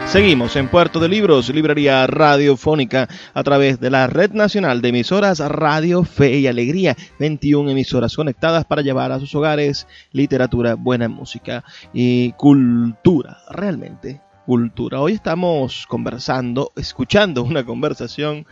[0.07, 5.41] Seguimos en Puerto de Libros, Librería Radiofónica, a través de la Red Nacional de Emisoras
[5.41, 6.97] Radio Fe y Alegría.
[7.19, 13.41] 21 emisoras conectadas para llevar a sus hogares literatura, buena música y cultura.
[13.51, 15.01] Realmente cultura.
[15.01, 18.47] Hoy estamos conversando, escuchando una conversación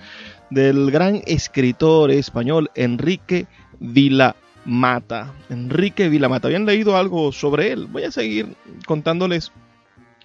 [0.50, 3.46] del gran escritor español Enrique
[3.78, 5.32] Vilamata.
[5.50, 6.48] Enrique Vilamata.
[6.48, 7.86] ¿Habían leído algo sobre él?
[7.86, 9.52] Voy a seguir contándoles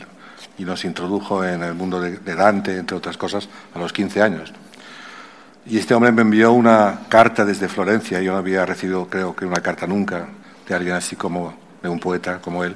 [0.60, 4.54] nos introdujo en el mundo de, de Dante, entre otras cosas, a los 15 años.
[5.66, 8.22] Y este hombre me envió una carta desde Florencia.
[8.22, 10.28] Yo no había recibido, creo que, una carta nunca
[10.68, 12.76] de alguien así como, de un poeta como él.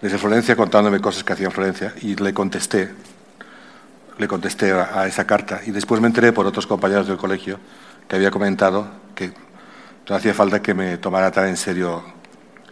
[0.00, 2.90] Desde Florencia contándome cosas que hacía en Florencia y le contesté.
[4.18, 5.60] Le contesté a, esa carta.
[5.64, 7.60] Y después me enteré por otros compañeros del colegio
[8.08, 9.32] que había comentado que
[10.08, 12.02] no hacía falta que me tomara tan en serio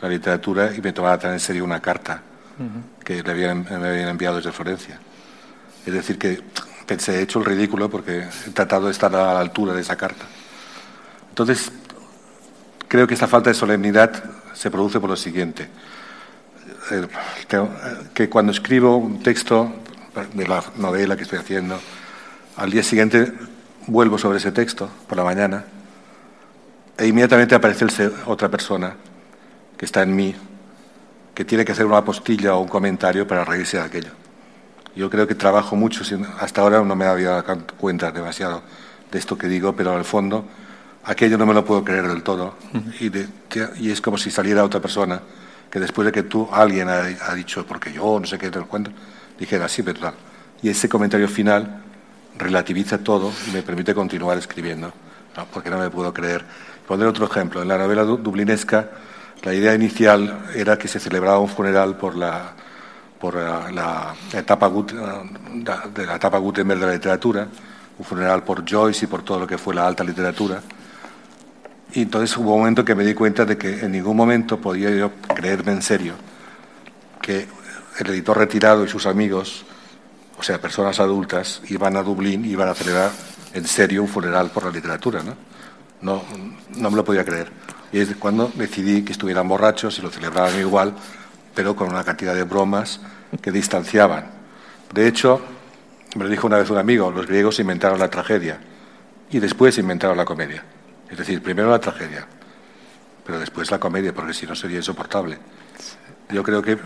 [0.00, 2.22] la literatura y me tomara tan en serio una carta
[3.04, 4.98] que le habían, me habían enviado desde Florencia.
[5.86, 6.42] Es decir, que
[6.92, 9.96] pensé, he hecho el ridículo porque he tratado de estar a la altura de esa
[9.96, 10.26] carta.
[11.30, 11.72] Entonces,
[12.86, 15.68] creo que esta falta de solemnidad se produce por lo siguiente,
[16.90, 17.08] eh,
[18.12, 19.72] que cuando escribo un texto
[20.34, 21.80] de la novela que estoy haciendo,
[22.56, 23.32] al día siguiente
[23.86, 25.64] vuelvo sobre ese texto por la mañana
[26.98, 28.94] e inmediatamente aparece otra persona
[29.78, 30.36] que está en mí,
[31.34, 34.21] que tiene que hacer una apostilla o un comentario para reírse de aquello.
[34.94, 36.02] Yo creo que trabajo mucho,
[36.40, 38.62] hasta ahora no me había dado cuenta demasiado
[39.10, 40.44] de esto que digo, pero al fondo
[41.04, 42.54] aquello no me lo puedo creer del todo.
[43.00, 43.10] y,
[43.80, 45.20] y, es como si saliera otra persona
[45.70, 48.68] que después de que tú, alguien ha, dicho, porque yo no sé qué te lo
[48.68, 48.90] cuento,
[49.38, 50.14] dijera, sí, pero tal.
[50.60, 51.82] Y ese comentario final
[52.36, 54.92] relativiza todo y me permite continuar escribiendo,
[55.52, 56.44] porque no me puedo creer.
[56.86, 58.90] Poner otro ejemplo, en la novela dublinesca,
[59.42, 62.52] la idea inicial era que se celebraba un funeral por la
[63.22, 67.46] por la, etapa de la etapa Gutenberg de la literatura,
[67.96, 70.60] un funeral por Joyce y por todo lo que fue la alta literatura.
[71.92, 74.90] Y entonces hubo un momento que me di cuenta de que en ningún momento podía
[74.90, 76.14] yo creerme en serio
[77.20, 77.46] que
[78.00, 79.66] el editor retirado y sus amigos,
[80.36, 83.12] o sea, personas adultas, iban a Dublín y iban a celebrar
[83.54, 85.22] en serio un funeral por la literatura.
[85.22, 85.36] ¿no?
[86.00, 86.24] No,
[86.76, 87.52] no me lo podía creer.
[87.92, 90.96] Y es cuando decidí que estuvieran borrachos y lo celebraban igual,
[91.54, 93.00] pero con una cantidad de bromas
[93.40, 94.30] que distanciaban.
[94.92, 95.40] De hecho,
[96.16, 98.58] me lo dijo una vez un amigo, los griegos inventaron la tragedia
[99.30, 100.62] y después inventaron la comedia.
[101.10, 102.26] Es decir, primero la tragedia,
[103.24, 105.38] pero después la comedia, porque si no sería insoportable.
[106.30, 106.78] Yo creo que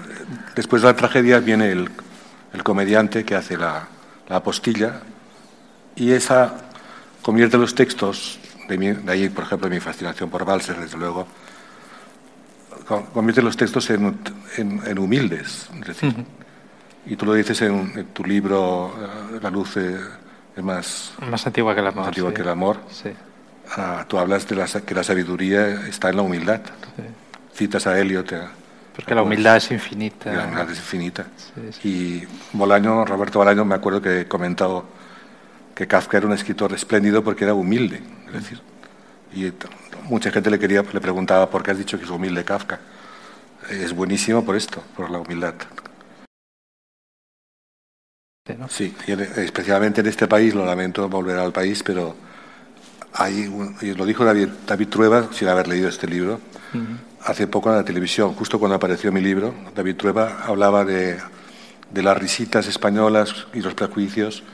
[0.54, 1.90] después de la tragedia viene el,
[2.62, 3.88] comediante que hace la,
[4.28, 5.02] apostilla
[5.94, 6.54] y esa
[7.22, 11.28] convierte los textos, de, de ahí por ejemplo mi fascinación por Balser, desde luego,
[12.86, 14.18] convierte los textos en,
[14.56, 15.68] en, humildes.
[17.06, 18.94] Y tú lo dices en, tu libro,
[19.34, 20.00] eh, La luz es
[20.62, 22.06] más, más antigua que el amor.
[22.06, 22.78] antigua que el amor.
[23.76, 26.60] Ah, tú hablas de la, que la sabiduría está en la humildad.
[27.52, 28.32] Citas a Eliot.
[28.32, 28.40] Eh,
[28.94, 30.32] Porque la humildad es infinita.
[30.32, 31.26] La humildad es infinita.
[31.82, 32.22] Y
[32.52, 34.84] Bolaño, Roberto Bolaño, me acuerdo que he comentado
[35.74, 38.02] que Kafka era un escritor espléndido porque era humilde.
[38.28, 38.60] Es decir,
[39.34, 39.52] y
[40.04, 42.80] mucha gente le, quería, le preguntaba por qué has dicho que es humilde Kafka.
[43.70, 45.54] Es buenísimo por esto, por la humildad.
[48.68, 48.94] Sí,
[49.36, 52.14] especialmente en este país, lo lamento volver al país, pero
[53.12, 53.50] hay
[53.96, 56.38] lo dijo David, David Trueba, sin haber leído este libro,
[57.24, 61.18] hace poco en la televisión, justo cuando apareció mi libro, David Trueba hablaba de,
[61.90, 64.44] de las risitas españolas y los prejuicios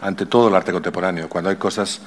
[0.00, 2.02] ante todo el arte contemporáneo, cuando hay cosas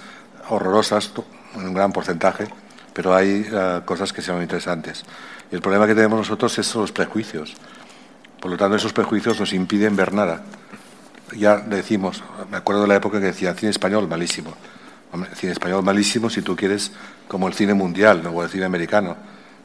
[0.50, 1.12] horrorosas,
[1.56, 2.48] un gran porcentaje,
[2.94, 5.04] pero hay eh, cosas que son interesantes.
[5.52, 7.56] Y el problema que tenemos nosotros es los prejuicios.
[8.40, 10.44] Por lo tanto, esos prejuicios nos impiden ver nada.
[11.36, 14.54] Ya decimos, me acuerdo de la época que decía cine español malísimo.
[15.36, 16.92] cine español malísimo si tú quieres
[17.28, 18.32] como el cine mundial ¿no?
[18.32, 19.16] o el cine americano.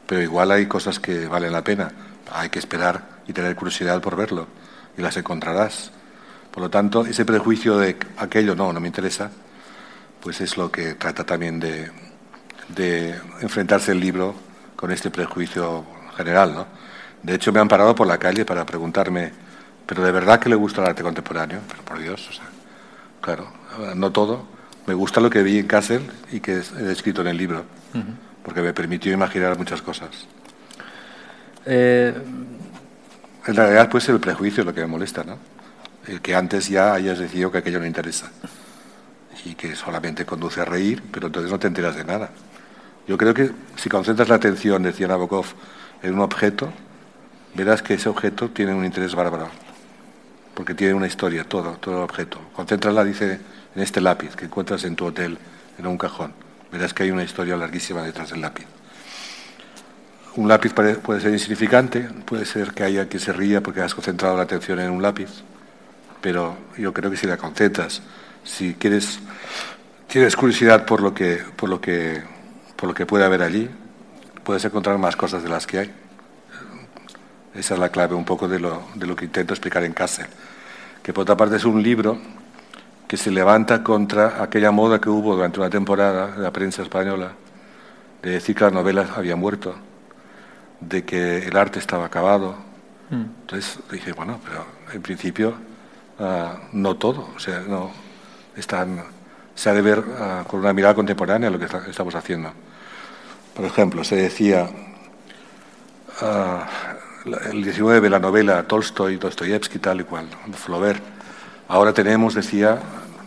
[0.07, 1.91] Pero igual hay cosas que valen la pena.
[2.31, 4.47] Hay que esperar y tener curiosidad por verlo.
[4.97, 5.91] Y las encontrarás.
[6.51, 9.29] Por lo tanto, ese prejuicio de aquello no, no me interesa,
[10.21, 11.91] pues es lo que trata también de,
[12.69, 14.35] de enfrentarse el libro
[14.75, 16.53] con este prejuicio general.
[16.53, 16.67] ¿no?
[17.23, 19.31] De hecho, me han parado por la calle para preguntarme,
[19.85, 21.59] ¿pero de verdad que le gusta el arte contemporáneo?
[21.67, 22.45] Pero por Dios, o sea,
[23.21, 23.51] claro,
[23.95, 24.45] no todo.
[24.85, 27.65] me gusta lo que vi en Kassel y que he escrito en el libro,
[28.43, 30.09] porque me permitió imaginar muchas cosas.
[31.65, 32.13] Eh,
[33.45, 35.37] en realidad, pues el prejuicio es lo que me molesta, ¿no?
[36.07, 38.31] El que antes ya hayas decidido que aquello no interesa
[39.45, 42.29] y que solamente conduce a reír, pero entonces no te enteras de nada.
[43.07, 45.45] Yo creo que si concentras la atención, decía Nabokov,
[46.03, 46.71] en un objeto,
[47.55, 49.49] verás que ese objeto tiene un interés bárbaro,
[50.53, 52.39] porque tiene una historia, todo, todo el objeto.
[52.53, 53.39] Concéntrala, dice,
[53.75, 55.37] en este lápiz que encuentras en tu hotel,
[55.77, 56.33] en un cajón.
[56.71, 58.65] Verás que hay una historia larguísima detrás del lápiz.
[60.35, 64.37] Un lápiz puede ser insignificante, puede ser que haya quien se ría porque has concentrado
[64.37, 65.43] la atención en un lápiz,
[66.21, 68.01] pero yo creo que si la concentras,
[68.43, 69.19] si quieres,
[70.07, 72.21] tienes curiosidad por lo que, por lo que,
[72.75, 73.69] por lo que puede haber allí,
[74.43, 75.91] puedes encontrar más cosas de las que hay.
[77.53, 80.27] Esa es la clave un poco de lo, de lo que intento explicar en casa.
[81.03, 82.17] Que por otra parte es un libro
[83.07, 87.31] que se levanta contra aquella moda que hubo durante una temporada de la prensa española
[88.21, 89.75] de decir que la novela había muerto,
[90.79, 92.55] de que el arte estaba acabado.
[93.09, 93.23] Mm.
[93.41, 95.55] Entonces dije, bueno, pero en principio
[96.19, 97.91] ah, no todo, o sea, no
[98.55, 99.03] están,
[99.55, 102.51] se ha de ver ah, con una mirada contemporánea lo que estamos haciendo.
[103.55, 104.69] Por ejemplo, se decía
[106.21, 106.67] ah,
[107.51, 111.03] el 19 de la novela Tolstoy, Dostoyevsky, tal y cual, Flaubert.
[111.67, 112.79] Ahora tenemos, decía,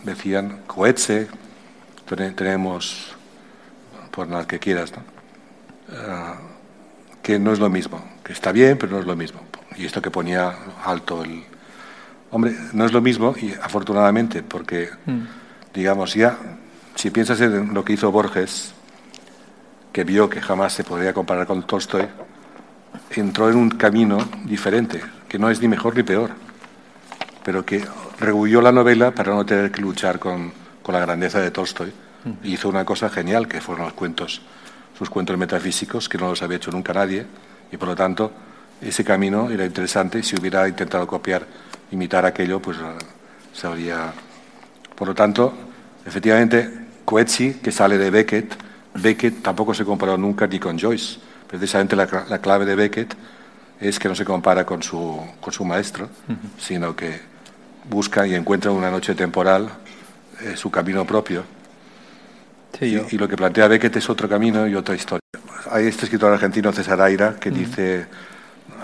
[0.03, 1.27] decían Coetze,
[2.35, 3.15] tenemos,
[4.11, 4.93] por nada que quieras.
[5.91, 6.35] Ah,
[7.21, 9.39] que no es lo mismo, que está bien, pero no es lo mismo.
[9.77, 10.53] Y esto que ponía
[10.83, 11.43] alto el...
[12.33, 15.19] Hombre, no es lo mismo, y afortunadamente, porque, mm.
[15.71, 16.35] digamos, ya,
[16.95, 18.73] si piensas en lo que hizo Borges,
[19.91, 22.07] que vio que jamás se podría comparar con Tolstoy,
[23.11, 26.31] entró en un camino diferente, que no es ni mejor ni peor,
[27.43, 27.85] pero que
[28.19, 31.93] rehuyó la novela para no tener que luchar con, con la grandeza de Tolstoy.
[32.43, 34.41] Y hizo una cosa genial, que fueron los cuentos,
[34.97, 37.27] sus cuentos metafísicos, que no los había hecho nunca nadie,
[37.71, 38.31] y por lo tanto
[38.87, 41.45] ese camino era interesante si hubiera intentado copiar,
[41.91, 42.81] imitar aquello, pues eh,
[43.53, 44.13] se habría...
[44.95, 45.53] Por lo tanto,
[46.05, 46.69] efectivamente,
[47.05, 48.55] Coetzee, que sale de Beckett,
[48.95, 51.19] Beckett tampoco se comparó nunca ni con Joyce.
[51.47, 53.15] Precisamente la, clave de Beckett
[53.79, 56.09] es que no se compara con su, con su maestro,
[56.57, 57.19] sino que
[57.89, 59.69] busca y encuentra una noche temporal
[60.41, 61.43] eh, su camino propio.
[62.81, 65.21] y, lo que plantea Beckett es otro camino y otra historia.
[65.71, 68.05] Hay este escritor argentino, César Aira, que dice,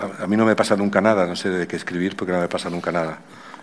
[0.00, 2.48] a, mí no me pasa nunca nada, no sé de qué escribir porque no me
[2.48, 3.18] pasa nunca nada.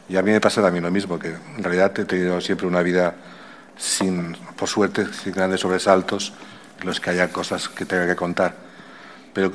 [0.09, 2.81] Y a mí me pasa también lo mismo, que en realidad he tenido siempre una
[2.81, 3.15] vida
[3.77, 6.33] sin, por suerte, sin grandes sobresaltos,
[6.79, 8.55] en los que haya cosas que tenga que contar.
[9.33, 9.51] Pero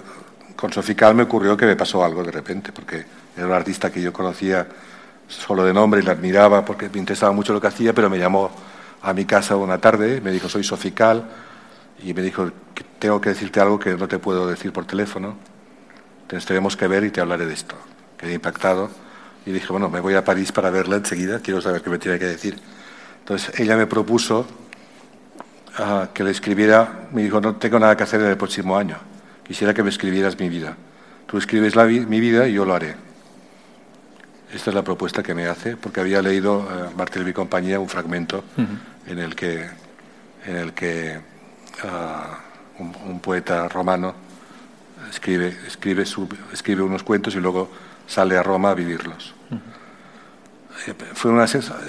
[0.57, 3.05] con Sofical me ocurrió que me pasó algo de repente, porque
[3.37, 4.67] era un artista que yo conocía
[5.29, 8.19] solo de nombre y la admiraba porque me interesaba mucho lo que hacía, pero me
[8.19, 8.51] llamó
[9.01, 11.25] a mi casa una tarde, me dijo, soy Sofical,
[12.03, 12.51] y me dijo,
[12.99, 15.37] tengo que decirte algo que no te puedo decir por teléfono,
[16.41, 17.77] tenemos que ver y te hablaré de esto.
[18.17, 18.91] Quedé impactado
[19.45, 22.19] y dije, bueno, me voy a París para verla enseguida, quiero saber qué me tiene
[22.19, 22.59] que decir.
[23.21, 24.47] Entonces ella me propuso
[25.79, 28.97] ah, que le escribiera, me dijo, no tengo nada que hacer en el próximo año,
[29.45, 30.77] quisiera que me escribieras mi vida.
[31.27, 32.95] Tú escribes la mi vida y yo lo haré.
[34.53, 37.89] Esta es la propuesta que me hace, porque había leído uh, Martel y compañía un
[37.89, 38.45] fragmento
[39.07, 39.67] en el que,
[40.45, 41.19] en el que
[41.85, 42.39] ah,
[42.79, 44.15] un, poeta romano
[45.13, 46.05] escribe, escribe,
[46.53, 47.71] escribe unos cuentos y luego
[48.07, 49.35] sale a Roma a vivirlos.
[50.87, 51.45] Eh, fue una,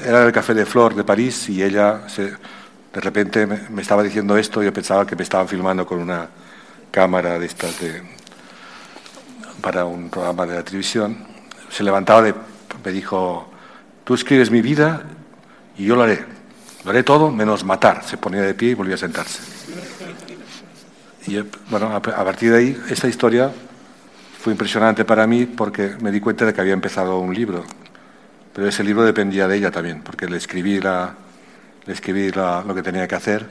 [0.06, 4.38] era el Café de Flor de París y ella se, de repente me, estaba diciendo
[4.38, 6.28] esto y yo pensaba que me estaban filmando con una
[6.92, 8.04] cámara de estas de,
[9.62, 11.18] para un programa de la televisión.
[11.70, 12.36] Se levantaba de,
[12.84, 13.50] me dijo,
[14.04, 15.04] tú escribes mi vida
[15.78, 16.26] y yo lo haré.
[16.84, 18.04] Lo haré todo menos matar.
[18.04, 19.53] Se ponía de pie y volvía a sentarse.
[21.28, 23.52] Y eh, bueno, a partir de ahí, esta historia
[24.40, 27.64] fue impresionante para mí porque me di cuenta de que había empezado un libro.
[28.54, 33.16] Pero ese libro dependía de ella también, porque le escribí, le lo que tenía que
[33.16, 33.48] hacer,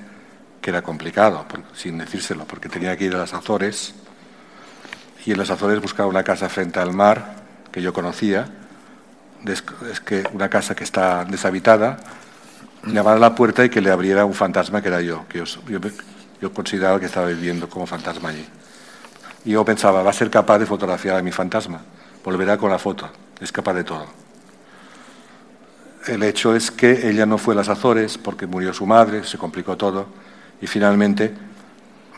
[0.61, 1.45] que era complicado,
[1.75, 3.95] sin decírselo, porque tenía que ir a las Azores.
[5.25, 7.37] Y en las Azores buscar una casa frente al mar
[7.73, 8.47] que yo conocía,
[9.47, 11.97] es que una casa que está deshabitada,
[12.87, 15.81] llamar a la puerta y que le abriera un fantasma que era yo, que yo,
[16.51, 18.47] consideraba que estaba viviendo como fantasma allí.
[19.45, 21.83] Y yo pensaba, va a ser capaz de fotografiar a mi fantasma,
[22.25, 24.07] volverá con la foto, es capaz de todo.
[26.07, 29.39] El hecho es que ella no fue a las Azores porque murió su madre, se
[29.39, 30.07] complicó todo
[30.61, 31.33] y finalmente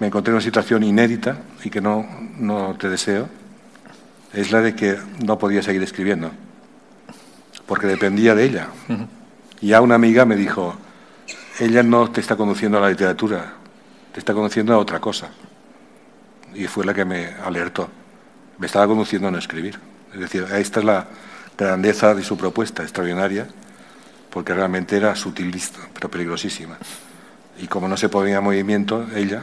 [0.00, 2.06] me encontré en una situación inédita y que no,
[2.38, 3.28] no te deseo,
[4.32, 6.30] es la de que no podía seguir escribiendo
[7.66, 8.68] porque dependía de ella.
[9.60, 10.74] Y ya una amiga me dijo,
[11.58, 13.54] ella no te está conduciendo a la literatura,
[14.14, 15.28] te está conduciendo a otra cosa.
[16.54, 17.88] Y fue la que me alertó.
[18.58, 19.80] Me estaba conduciendo a no escribir.
[20.14, 21.08] Es decir, esta es la
[21.58, 23.48] grandeza de su propuesta extraordinaria,
[24.30, 26.78] porque realmente era sutilista, pero peligrosísima.
[27.58, 29.42] Y como no se ponía en movimiento, ella,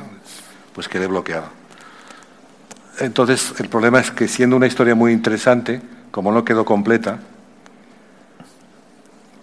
[0.73, 1.49] pues quedé bloqueada.
[3.01, 7.19] Entonces, el problema es que siendo una historia muy interesante, como no quedó completa,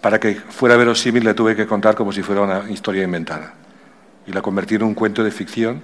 [0.01, 3.53] para que fuera verosímil le tuve que contar como si fuera una historia inventada.
[4.29, 5.81] Y la convertí en un cuento de ficción,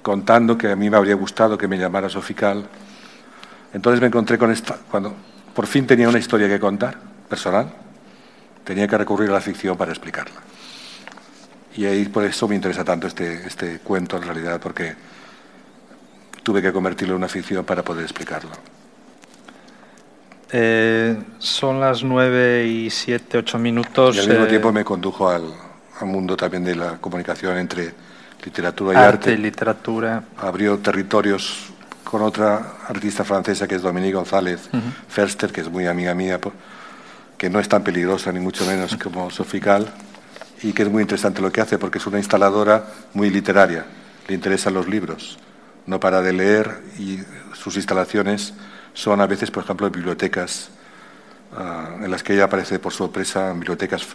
[0.00, 2.66] contando que a mí me habría gustado que me llamara Sofical.
[3.74, 5.14] Entonces me encontré con esta, cuando
[5.54, 6.96] por fin tenía una historia que contar,
[7.28, 7.70] personal,
[8.64, 10.40] tenía que recurrir a la ficción para explicarla.
[11.76, 14.94] Y ahí por eso me interesa tanto este, este cuento en realidad, porque
[16.42, 18.52] tuve que convertirlo en una ficción para poder explicarlo.
[20.52, 24.16] Eh, son las nueve y siete, ocho minutos.
[24.16, 25.52] Y al mismo eh, tiempo me condujo al,
[26.02, 27.92] al, mundo también de la comunicación entre
[28.44, 29.08] literatura y arte.
[29.08, 29.32] arte.
[29.32, 30.24] y literatura.
[30.38, 31.72] Abrió territorios
[32.04, 34.92] con otra artista francesa que es Dominique González uh -huh.
[35.08, 36.38] Ferster, que es muy amiga mía,
[37.38, 39.92] que no es tan peligrosa ni mucho menos como Sofical
[40.62, 42.84] y que es muy interesante lo que hace porque es una instaladora
[43.14, 43.84] muy literaria.
[44.28, 45.38] Le interesan los libros,
[45.86, 47.18] no para de leer y
[47.54, 48.54] sus instalaciones
[48.94, 50.68] son a veces, por ejemplo, bibliotecas
[51.56, 54.06] uh, en las que ella aparece por sorpresa, en bibliotecas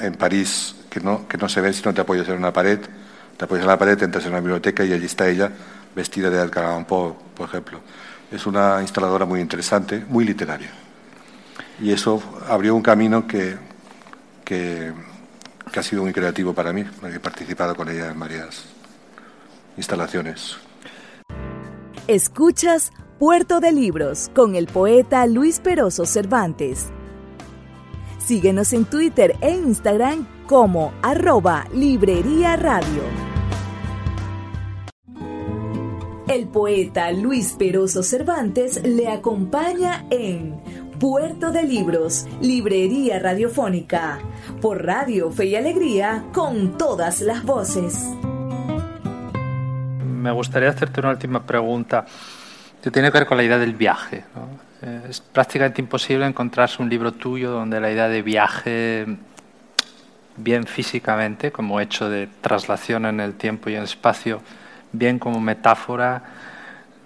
[0.00, 2.80] en París que no, que no se ven si no te apoyas en una pared.
[3.36, 5.50] Te apoyas en la pared, entras en una biblioteca y allí está ella,
[5.94, 7.80] vestida de Edgar Allan Poe, por ejemplo.
[8.30, 10.70] Es una instaladora muy interesante, muy literaria.
[11.80, 13.56] Y eso abrió un camino que,
[14.44, 14.92] que,
[15.70, 18.64] que ha sido muy creativo para mí, he participado con ella en varias
[19.76, 20.56] instalaciones.
[22.08, 26.92] Escuchas Puerto de Libros con el poeta Luis Peroso Cervantes.
[28.26, 33.02] Síguenos en Twitter e Instagram como arroba Librería Radio.
[36.26, 40.60] El poeta Luis Peroso Cervantes le acompaña en
[40.98, 44.18] Puerto de Libros, Librería Radiofónica,
[44.60, 48.10] por Radio Fe y Alegría, con todas las voces.
[50.04, 52.04] Me gustaría hacerte una última pregunta
[52.90, 54.24] tiene que ver con la idea del viaje.
[54.82, 59.06] Eh, es prácticamente imposible encontrarse un libro tuyo donde la idea de viaje,
[60.36, 64.42] bien físicamente, como hecho de traslación en el tiempo y en el espacio,
[64.92, 66.22] bien como metáfora,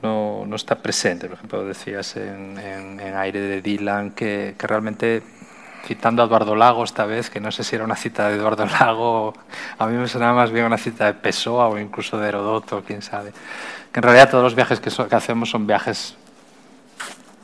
[0.02, 1.28] no, no está presente.
[1.28, 5.22] Por ejemplo, decías en, en, en Aire de Dylan que, que realmente
[5.86, 8.66] citando a Eduardo Lago esta vez, que no sé si era una cita de Eduardo
[8.80, 9.34] Lago,
[9.78, 13.02] a mí me sonaba más bien una cita de Pessoa o incluso de Herodoto, quién
[13.02, 13.32] sabe.
[13.92, 16.16] Que en realidad todos los viajes que, so, que hacemos son viajes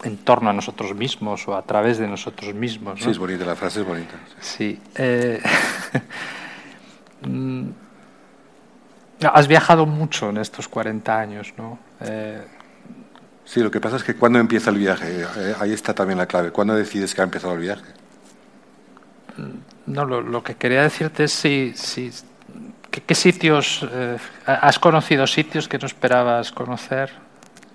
[0.05, 3.01] en torno a nosotros mismos o a través de nosotros mismos.
[3.01, 3.05] ¿no?
[3.05, 4.15] Sí, es bonita, la frase es bonita.
[4.41, 4.81] Sí.
[4.95, 5.43] Eh,
[9.23, 11.79] has viajado mucho en estos 40 años, ¿no?
[12.01, 12.45] Eh,
[13.45, 16.27] sí, lo que pasa es que cuando empieza el viaje, eh, ahí está también la
[16.27, 16.53] clave.
[16.53, 17.85] ¿Cuándo decides que ha empezado el viaje?
[19.87, 22.11] No, lo, que quería decirte es si, si
[22.91, 24.17] ¿qué, qué sitios eh,
[24.47, 27.13] has conocido sitios que no esperabas conocer.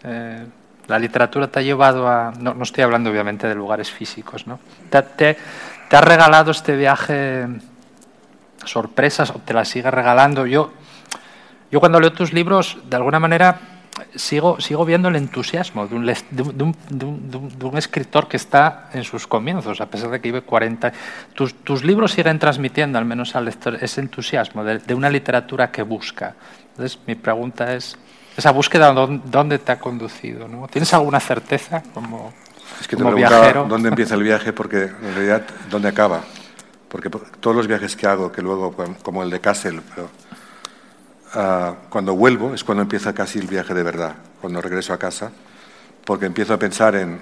[0.04, 0.46] Eh,
[0.88, 4.60] la literatura te ha llevado a, no, no, estoy hablando obviamente de lugares físicos, ¿no?
[4.90, 5.38] Te, te,
[5.90, 7.48] te ha regalado este viaje
[8.66, 10.46] sorpresas o te las sigue regalando.
[10.46, 10.74] Yo,
[11.72, 13.60] yo cuando leo tus libros, de alguna manera
[14.16, 18.38] sigo, sigo viendo el entusiasmo de un, de, un, de, un, de un, escritor que
[18.38, 20.92] está en sus comienzos, a pesar de que vive 40.
[21.34, 25.84] Tus, tus libros siguen transmitiendo, al menos al lector, ese entusiasmo de, una literatura que
[25.84, 26.36] busca.
[26.72, 27.98] Entonces, mi pregunta es,
[28.38, 30.48] ¿esa búsqueda dónde te ha conducido?
[30.48, 30.68] ¿no?
[30.68, 32.34] ¿Tienes alguna certeza como,
[32.80, 33.66] es que te como viajero?
[33.68, 36.22] dónde empieza el viaje, porque en realidad, ¿dónde acaba?
[36.88, 40.10] Porque todos los viajes que hago, que luego, como el de Kassel, pero
[41.36, 45.32] uh, cuando vuelvo es cuando empieza casi el viaje de verdad, cuando regreso a casa,
[46.06, 47.22] porque empiezo a pensar en,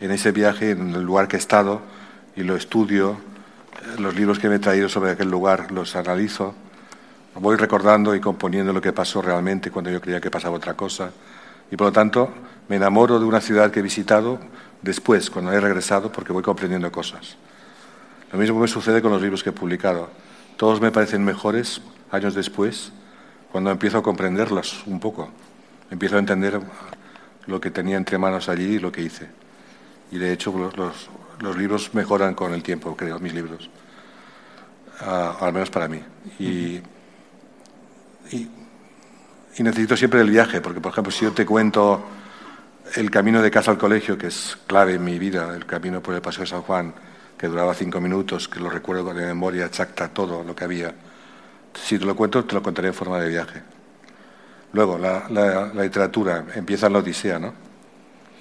[0.00, 1.80] en ese viaje, en el lugar que he estado
[2.36, 3.16] y lo estudio,
[3.98, 6.54] los libros que me he traído sobre aquel lugar los analizo,
[7.34, 11.10] voy recordando y componiendo lo que pasó realmente cuando yo creía que pasaba otra cosa.
[11.70, 12.30] Y por lo tanto
[12.68, 14.38] me enamoro de una ciudad que he visitado
[14.82, 17.36] después, cuando he regresado, porque voy comprendiendo cosas.
[18.32, 20.10] Lo mismo me sucede con los libros que he publicado.
[20.56, 21.80] Todos me parecen mejores
[22.10, 22.92] años después
[23.52, 25.28] cuando empiezo a comprenderlas un poco,
[25.90, 26.58] empiezo a entender
[27.46, 29.28] lo que tenía entre manos allí y lo que hice.
[30.10, 33.68] Y de hecho los, libros mejoran con el tiempo, creo, mis libros,
[35.02, 36.02] uh, al menos para mí.
[36.38, 36.80] Y,
[39.58, 42.02] necesito siempre el viaje, porque por ejemplo si yo te cuento
[42.96, 46.14] el camino de casa al colegio, que es clave en mi vida, el camino por
[46.14, 46.94] el Paseo de San Juan,
[47.38, 50.94] que duraba cinco minutos, que lo recuerdo de memoria exacta todo lo que había.
[51.74, 53.62] Si te lo cuento, te lo contaré en forma de viaje.
[54.72, 57.52] Luego, la, literatura, empieza la Odisea, ¿no?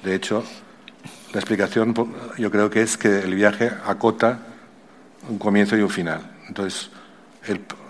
[0.04, 0.44] De hecho,
[1.34, 1.94] la explicación
[2.38, 4.40] yo creo que es que el viaje acota
[5.30, 6.22] un comienzo y un final.
[6.48, 6.90] Entonces,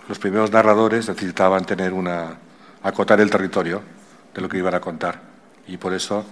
[0.08, 2.36] los primeros narradores necesitaban tener una,
[2.82, 3.82] acotar el territorio
[4.34, 5.20] de lo que iban a contar.
[5.66, 6.24] Y por eso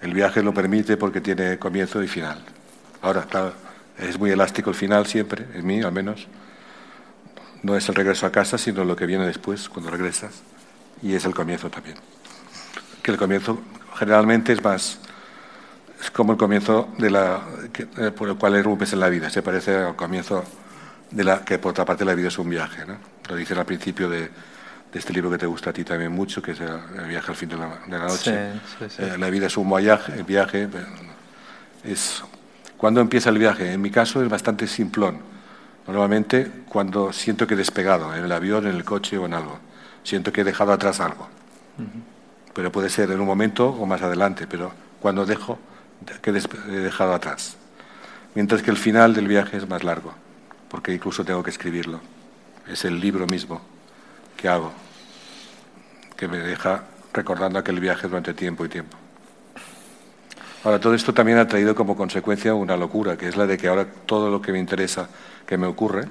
[0.00, 2.44] el viaje lo permite porque tiene comienzo y final.
[3.02, 3.52] Ahora, claro,
[3.98, 6.26] es muy elástico el final siempre, en mí al menos.
[7.62, 10.42] No es el regreso a casa, sino lo que viene después, cuando regresas.
[11.02, 11.96] Y es el comienzo también.
[13.02, 13.60] Que el comienzo
[13.98, 14.98] generalmente es más,
[16.00, 17.42] es como el comienzo de la,
[17.98, 19.30] eh, por el cual irrumpes en la vida.
[19.30, 20.44] Se parece al comienzo
[21.10, 22.84] de la que por otra parte la vida es un viaje.
[22.86, 22.96] ¿no?
[23.28, 24.30] Lo dicen al principio de,
[24.92, 27.50] este libro que te gusta a ti también mucho, que es El viaje al fin
[27.50, 28.52] de la, noche.
[28.98, 30.70] Eh, la vida es un viaje, el viaje
[31.84, 32.22] es
[32.76, 33.72] ¿Cuándo empieza el viaje?
[33.72, 35.18] En mi caso es bastante simplón.
[35.86, 39.58] Normalmente cuando siento que he despegado, en el avión, en el coche o en algo.
[40.02, 41.28] Siento que he dejado atrás algo.
[42.54, 45.58] Pero puede ser en un momento o más adelante, pero cuando dejo
[46.22, 47.56] que he dejado atrás.
[48.34, 50.12] Mientras que el final del viaje es más largo,
[50.68, 52.00] porque incluso tengo que escribirlo.
[52.68, 53.62] Es el libro mismo
[54.36, 54.72] que hago,
[56.16, 58.96] que me deja recordando aquel viaje durante tiempo y tiempo.
[60.64, 63.68] Ahora, todo esto también ha traído como consecuencia una locura, que es la de que
[63.68, 65.08] ahora todo lo que me interesa
[65.46, 66.08] que me ocurre,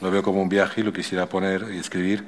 [0.00, 2.24] lo veo como un viaje y lo quisiera poner y escribir,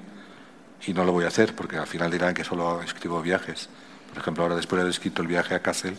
[0.86, 3.68] y no lo voy a hacer, porque al final dirán que solo escribo viajes.
[4.10, 5.96] Por ejemplo, ahora después de haber escrito el viaje a Kassel,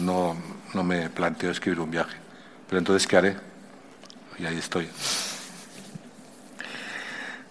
[0.00, 0.36] no,
[0.74, 2.16] no me planteo escribir un viaje.
[2.68, 3.36] Pero entonces, ¿qué haré?
[4.38, 4.88] Y ahí estoy.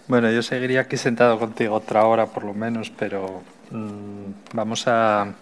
[0.08, 5.34] Bueno, yo seguiría aquí sentado contigo otra hora por lo menos, pero mm, vamos a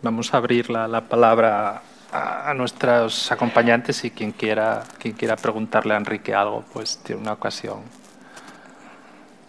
[0.00, 1.82] Vamos a abrir la, palabra
[2.12, 7.32] a, nuestros acompañantes y quien quiera, quien quiera preguntarle a Enrique algo, pues tiene una
[7.32, 7.80] ocasión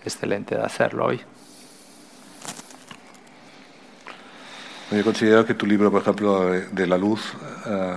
[0.04, 1.22] excelente de hacerlo hoy.
[4.92, 7.34] Yo considero que tu libro, por ejemplo, de La Luz,
[7.68, 7.96] eh,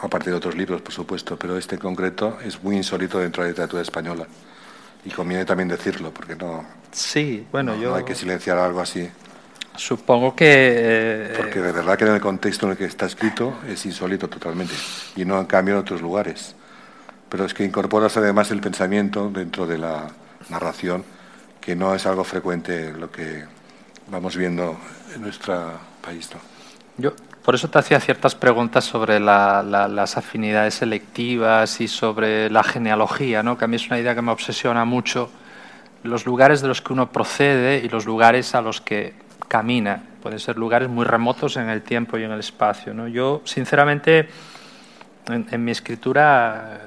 [0.00, 3.48] aparte de otros libros, por supuesto, pero este en concreto es muy insólito dentro de
[3.48, 4.26] la literatura española.
[5.04, 7.90] Y conviene también decirlo, porque no, sí, bueno, yo...
[7.90, 9.10] no hay que silenciar algo así.
[9.76, 10.46] Supongo que...
[10.48, 14.28] Eh, Porque de verdad que en el contexto en el que está escrito es insólito
[14.28, 14.74] totalmente,
[15.16, 16.54] y no en cambio en otros lugares.
[17.28, 20.06] Pero es que incorporas además el pensamiento dentro de la
[20.48, 21.04] narración,
[21.60, 23.44] que no es algo frecuente lo que
[24.08, 24.78] vamos viendo
[25.14, 25.72] en nuestro
[26.02, 26.30] país.
[26.98, 27.14] Yo
[27.44, 33.58] por eso te hacía ciertas preguntas sobre las afinidades selectivas y sobre la genealogía, ¿no?
[33.58, 35.28] que a mí es una idea que me obsesiona mucho,
[36.02, 39.12] los lugares de los que uno procede y los lugares a los que
[39.48, 40.02] camina.
[40.22, 42.94] Pueden ser lugares muy remotos en el tiempo y en el espacio.
[42.94, 43.08] ¿no?
[43.08, 44.28] Yo, sinceramente,
[45.28, 46.80] en, mi escritura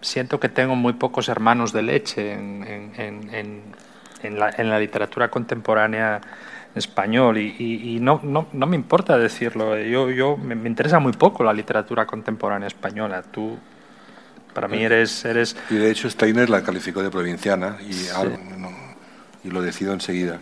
[0.00, 3.62] siento que tengo muy pocos hermanos de leche en,
[4.22, 6.20] la, literatura contemporánea
[6.74, 9.78] español y, no, no, no, me importa decirlo.
[9.78, 13.22] Yo, yo me, interesa muy poco la literatura contemporánea española.
[13.22, 13.58] Tú,
[14.54, 15.24] para mí, eres...
[15.24, 15.56] eres...
[15.68, 20.38] Y de hecho Steiner la calificó de provinciana y, y lo decido enseguida.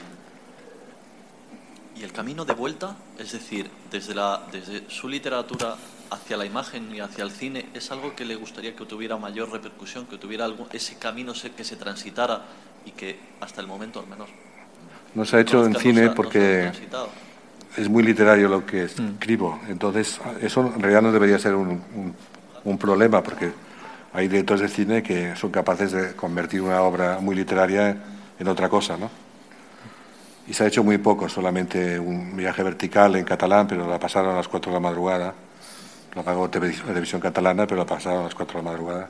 [1.99, 5.75] Y el camino de vuelta, es decir, desde, la, desde su literatura
[6.11, 9.51] hacia la imagen y hacia el cine, es algo que le gustaría que tuviera mayor
[9.51, 12.43] repercusión, que tuviera algo, ese camino que se transitara
[12.87, 14.29] y que hasta el momento al menos...
[15.15, 16.71] No se ha hecho en cine porque
[17.77, 19.15] es muy literario lo que mm.
[19.15, 21.83] escribo, entonces eso en realidad no debería ser un,
[22.65, 23.51] un problema porque
[24.13, 27.97] hay directores de cine que son capaces de convertir una obra muy literaria
[28.39, 29.11] en otra cosa, ¿no?
[30.49, 34.33] Y se ha hecho muy poco, solamente un viaje vertical en catalán, pero la pasaron
[34.33, 35.35] a las 4 de la madrugada.
[36.15, 39.09] Lo pagó televisión catalana, pero la pasaron a las 4 de la madrugada.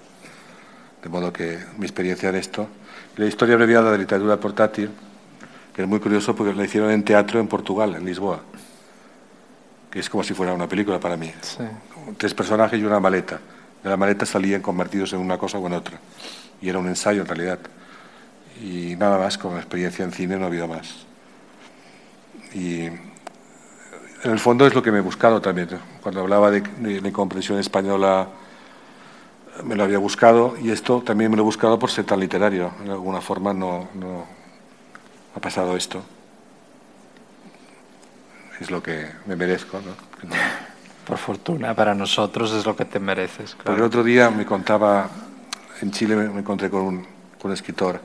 [1.01, 2.67] De modo que mi experiencia en esto.
[3.17, 4.91] La historia abreviada de literatura portátil,
[5.73, 8.41] que es muy curioso porque la hicieron en teatro en Portugal, en Lisboa,
[9.93, 11.33] que es como si fuera una película para mí.
[12.17, 13.39] Tres personajes y una maleta.
[13.85, 16.01] De la maleta salían convertidos en una cosa o en otra.
[16.61, 17.61] Y era un ensayo en realidad.
[18.61, 21.08] Y nada más, con la experiencia en cine no ha habido más.
[22.55, 22.87] Y
[24.23, 25.69] en el fondo es lo que me he buscado también.
[26.03, 28.29] Cuando hablaba de, de, comprensión española,
[29.65, 32.73] me lo había buscado y esto también me lo he buscado por ser tan literario.
[32.85, 34.27] De alguna forma no, no
[35.35, 36.03] ha pasado esto.
[38.61, 39.79] Es lo que me merezco.
[39.79, 39.93] ¿no?
[41.07, 43.57] Por fortuna, para nosotros es lo que te mereces.
[43.67, 45.09] el otro día me contaba,
[45.81, 47.03] en Chile me, encontré con un,
[47.41, 48.01] con un escritor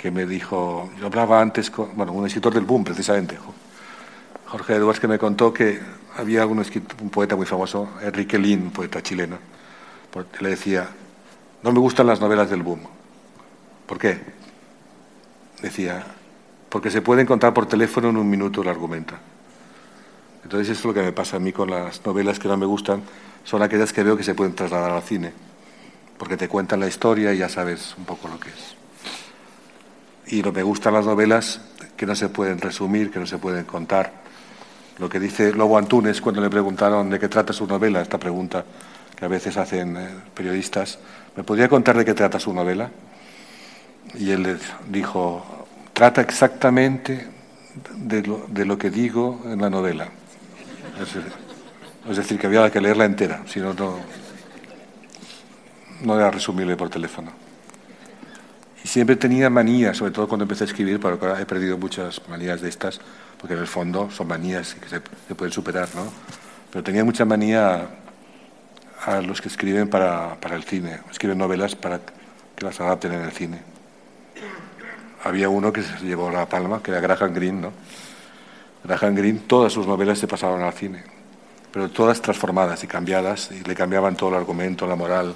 [0.00, 3.36] que me dijo, yo hablaba antes con, bueno, un escritor del boom precisamente,
[4.46, 5.78] Jorge Edwards, que me contó que
[6.16, 6.64] había un,
[7.10, 9.36] poeta muy famoso, Enrique Lin, poeta chileno,
[10.40, 10.88] le decía,
[11.62, 12.80] no me gustan las novelas del boom.
[13.86, 14.18] ¿Por qué?
[15.60, 16.02] Decía,
[16.70, 19.12] porque se pueden contar por teléfono en un minuto el argumento.
[20.44, 22.64] Entonces esto es lo que me pasa a mí con las novelas que no me
[22.64, 23.02] gustan,
[23.44, 25.34] son aquellas que veo que se pueden trasladar al cine,
[26.16, 28.79] porque te cuentan la historia y ya sabes un poco lo que es.
[30.30, 31.60] Y lo me gustan las novelas
[31.96, 34.12] que no se pueden resumir, que no se pueden contar.
[34.98, 38.64] Lo que dice Lobo Antunes cuando le preguntaron de qué trata su novela, esta pregunta
[39.16, 40.98] que a veces hacen eh, periodistas,
[41.36, 42.90] ¿me podría contar de qué trata su novela?
[44.14, 47.26] Y él les dijo, trata exactamente
[47.96, 50.08] de lo, de lo que digo en la novela.
[52.08, 53.74] Es decir, que había que leerla entera, si no,
[56.02, 57.49] no era resumible por teléfono.
[58.82, 62.20] Y siempre tenía manías, sobre todo cuando empecé a escribir, pero ahora he perdido muchas
[62.28, 63.00] manías de estas,
[63.38, 65.00] porque en el fondo son manías que se,
[65.34, 66.10] pueden superar, ¿no?
[66.70, 67.88] Pero tenía mucha manía
[69.04, 72.00] a, los que escriben para, para, el cine, escriben novelas para
[72.56, 73.60] que las adapten en el cine.
[75.24, 77.72] Había uno que se llevó la palma, que era Graham Greene, ¿no?
[78.84, 81.04] Graham Greene, todas sus novelas se pasaban al cine,
[81.70, 85.34] pero todas transformadas y cambiadas, y le cambiaban todo el argumento, la moral,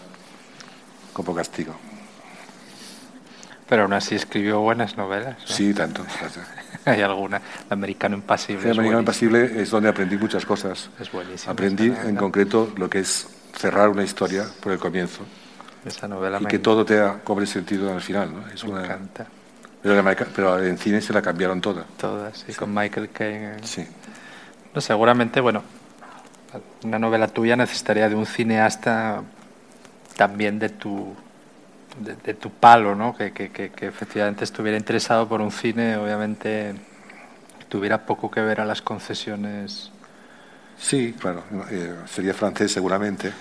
[1.12, 1.74] como castigo.
[3.69, 5.37] Pero aún así escribió buenas novelas.
[5.45, 6.05] Sí, tanto.
[6.85, 7.39] Hay alguna.
[7.39, 8.65] El Americano Impasible.
[8.65, 10.91] El Americano Impasible es donde aprendí muchas cosas.
[11.01, 11.53] Es buenísimo.
[11.53, 15.23] Aprendí en concreto lo que es cerrar una historia por el comienzo.
[15.85, 18.33] Esa novela y que todo te cobre sentido al final.
[18.35, 18.49] ¿no?
[18.49, 18.85] Es me una...
[18.85, 19.27] encanta.
[19.83, 21.85] Pero, en cine se la cambiaron toda.
[21.99, 23.57] Todas, sí, con Michael Caine.
[23.62, 23.87] Sí.
[24.75, 25.62] No, seguramente, bueno,
[26.85, 29.23] una novela tuya necesitaría de un cineasta
[30.17, 31.15] también de tu,
[31.99, 33.16] de, tu palo, ¿no?
[33.16, 36.74] Que, que, que, efectivamente estuviera interesado por un cine, obviamente
[37.68, 39.90] tuviera poco que ver a las concesiones.
[40.76, 43.32] Sí, claro, eh, sería francés seguramente.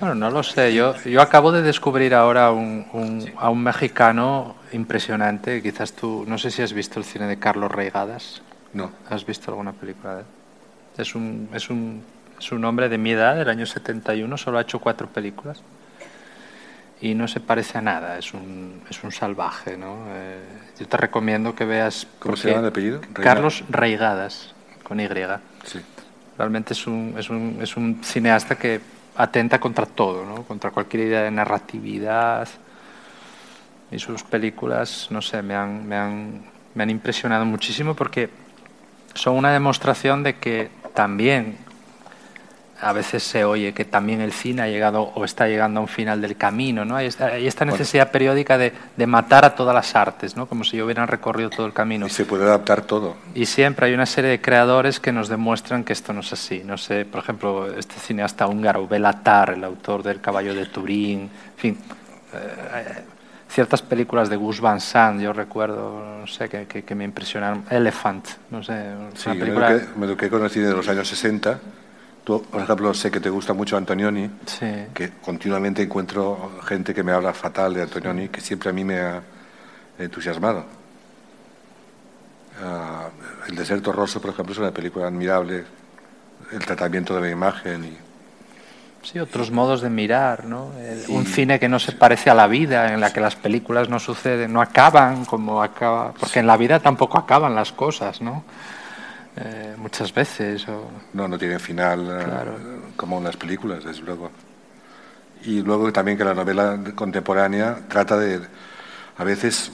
[0.00, 0.74] Bueno, no lo sé.
[0.74, 2.86] Yo, yo acabo de descubrir ahora un,
[3.36, 5.62] a un mexicano impresionante.
[5.62, 8.42] Quizás tú, no sé si has visto el cine de Carlos Reigadas.
[8.72, 8.90] No.
[9.08, 10.26] ¿Has visto alguna película de él?
[10.96, 12.02] Es un, es un,
[12.38, 15.62] es un hombre de mi edad, del año 71, solo ha hecho cuatro películas.
[17.00, 19.76] Y no se parece a nada, es un, es un salvaje.
[19.76, 20.04] ¿no?
[20.08, 20.38] Eh,
[20.78, 22.06] yo te recomiendo que veas.
[22.18, 23.00] ¿Cómo se llama el apellido?
[23.14, 25.08] Carlos Reigadas, con Y.
[25.64, 25.80] Sí.
[26.36, 28.80] Realmente es un, es un, es un cineasta que
[29.16, 30.42] atenta contra todo, ¿no?
[30.44, 32.48] contra cualquier idea de narratividad.
[33.90, 36.42] Y sus películas, no sé, me han, me han,
[36.74, 38.30] me han impresionado muchísimo porque
[39.14, 41.58] son una demostración de que también
[42.80, 45.88] a veces se oye que también el cine ha llegado o está llegando a un
[45.88, 46.96] final del camino, ¿no?
[46.96, 50.46] Hay esta, esta necesidad periódica de, de, matar a todas las artes, ¿no?
[50.46, 52.06] Como si yo hubieran recorrido todo el camino.
[52.06, 53.16] Y se puede adaptar todo.
[53.34, 56.62] Y siempre hay una serie de creadores que nos demuestran que esto no es así.
[56.64, 61.30] No sé, por ejemplo, este cineasta húngaro, Belatar, el autor del Caballo de Turín, en
[61.56, 61.78] fin...
[62.32, 63.04] Eh,
[63.50, 67.64] ciertas películas de Gus Van Sant, yo recuerdo, no sé, que, que, me impresionaron.
[67.68, 68.92] Elephant, no sé.
[69.14, 69.76] Sí, película...
[69.96, 71.58] me eduqué con el cine de los años 60
[72.30, 74.30] Tú, por ejemplo, sé que te gusta mucho Antonioni,
[74.94, 79.00] que continuamente encuentro gente que me habla fatal de Antonioni, que siempre a mí me
[79.00, 79.20] ha
[79.98, 80.64] entusiasmado.
[82.62, 83.08] Ah,
[83.48, 85.64] el Deserto Rosso, por ejemplo, es una película admirable,
[86.52, 87.98] el tratamiento de la imagen y...
[89.02, 90.70] Sí, otros modos de mirar, ¿no?
[91.08, 93.98] un cine que no se parece a la vida, en la que las películas no
[93.98, 98.44] suceden, no acaban como acaba, porque en la vida tampoco acaban las cosas, ¿no?
[99.36, 100.66] Eh, muchas veces.
[101.12, 104.30] No, no tiene final eh, como en las películas, desde luego.
[105.44, 108.40] Y luego también que la novela contemporánea trata de,
[109.16, 109.70] a veces,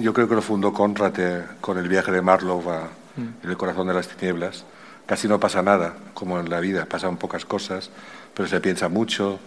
[0.00, 3.44] yo creo que lo fundó Conrad eh, con el viaje de Marlowe a, mm.
[3.44, 4.64] en el corazón de las tinieblas.
[5.06, 7.90] Casi no pasa nada, como en la vida, pasan pocas cosas,
[8.34, 9.38] pero se piensa mucho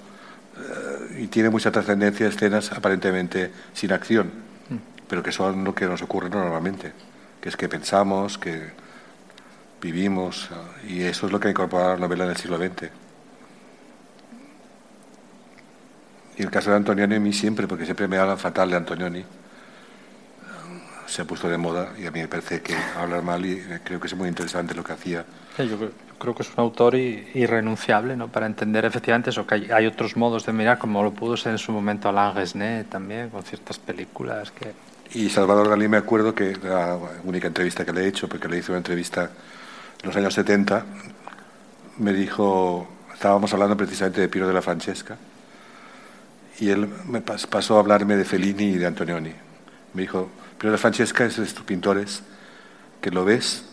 [1.19, 4.27] y tiene mucha trascendencia escenas aparentemente sin acción,
[4.69, 4.75] mm.
[5.07, 6.93] pero que son lo que nos ocurre normalmente,
[7.41, 8.71] que es que pensamos, que
[9.81, 10.49] vivimos,
[10.87, 12.89] y eso es lo que ha incorporado la novela en el siglo XX.
[16.37, 19.25] Y el caso de Antonioni a mí siempre, porque siempre me hablan fatal de Antonioni,
[21.07, 23.99] se ha puesto de moda y a mí me parece que hablar mal y creo
[23.99, 25.25] que es muy interesante lo que hacía.
[25.57, 28.27] yo, creo, que es un autor irrenunciable ¿no?
[28.27, 31.57] para entender efectivamente eso, que hay, otros modos de mirar, como lo pudo ser en
[31.57, 34.73] su momento Alain Resnais también, con ciertas películas que...
[35.17, 38.57] Y Salvador Dalí me acuerdo que la única entrevista que le he hecho, porque le
[38.57, 39.31] hice una entrevista
[40.01, 40.85] en los años 70,
[41.97, 45.17] me dijo, estábamos hablando precisamente de Piero de la Francesca,
[46.59, 49.33] y él me pasó a hablarme de Fellini y de Antonioni.
[49.93, 52.23] Me dijo, Piero de la Francesca es de estos pintores
[53.01, 53.63] que lo ves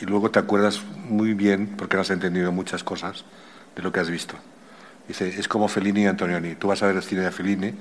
[0.00, 3.24] y luego te acuerdas muy bien, porque no has entendido muchas cosas,
[3.74, 4.34] de lo que has visto.
[5.06, 6.54] Dice, es como Fellini y Antonioni.
[6.54, 7.74] Tú vas a ver el cine de Fellini,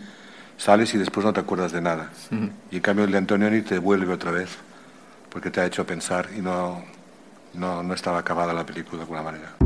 [0.58, 2.12] sales y después no te acuerdas de nada.
[2.72, 4.50] Y en cambio el de Antonioni te vuelve otra vez,
[5.30, 6.84] porque te ha hecho pensar y no,
[7.54, 9.58] no, no estaba acabada la película de alguna manera.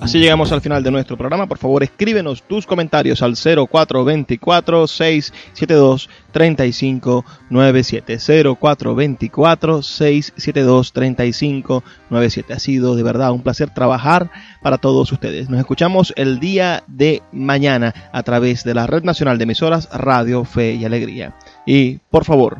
[0.00, 1.46] Así llegamos al final de nuestro programa.
[1.46, 8.18] Por favor, escríbenos tus comentarios al 0424 672 3597.
[8.18, 12.52] 0424 672 3597.
[12.54, 14.30] Ha sido de verdad un placer trabajar
[14.62, 15.50] para todos ustedes.
[15.50, 20.44] Nos escuchamos el día de mañana a través de la Red Nacional de Emisoras Radio
[20.44, 21.36] Fe y Alegría.
[21.66, 22.58] Y por favor,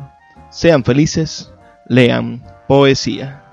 [0.51, 1.51] sean felices,
[1.87, 3.43] lean poesía.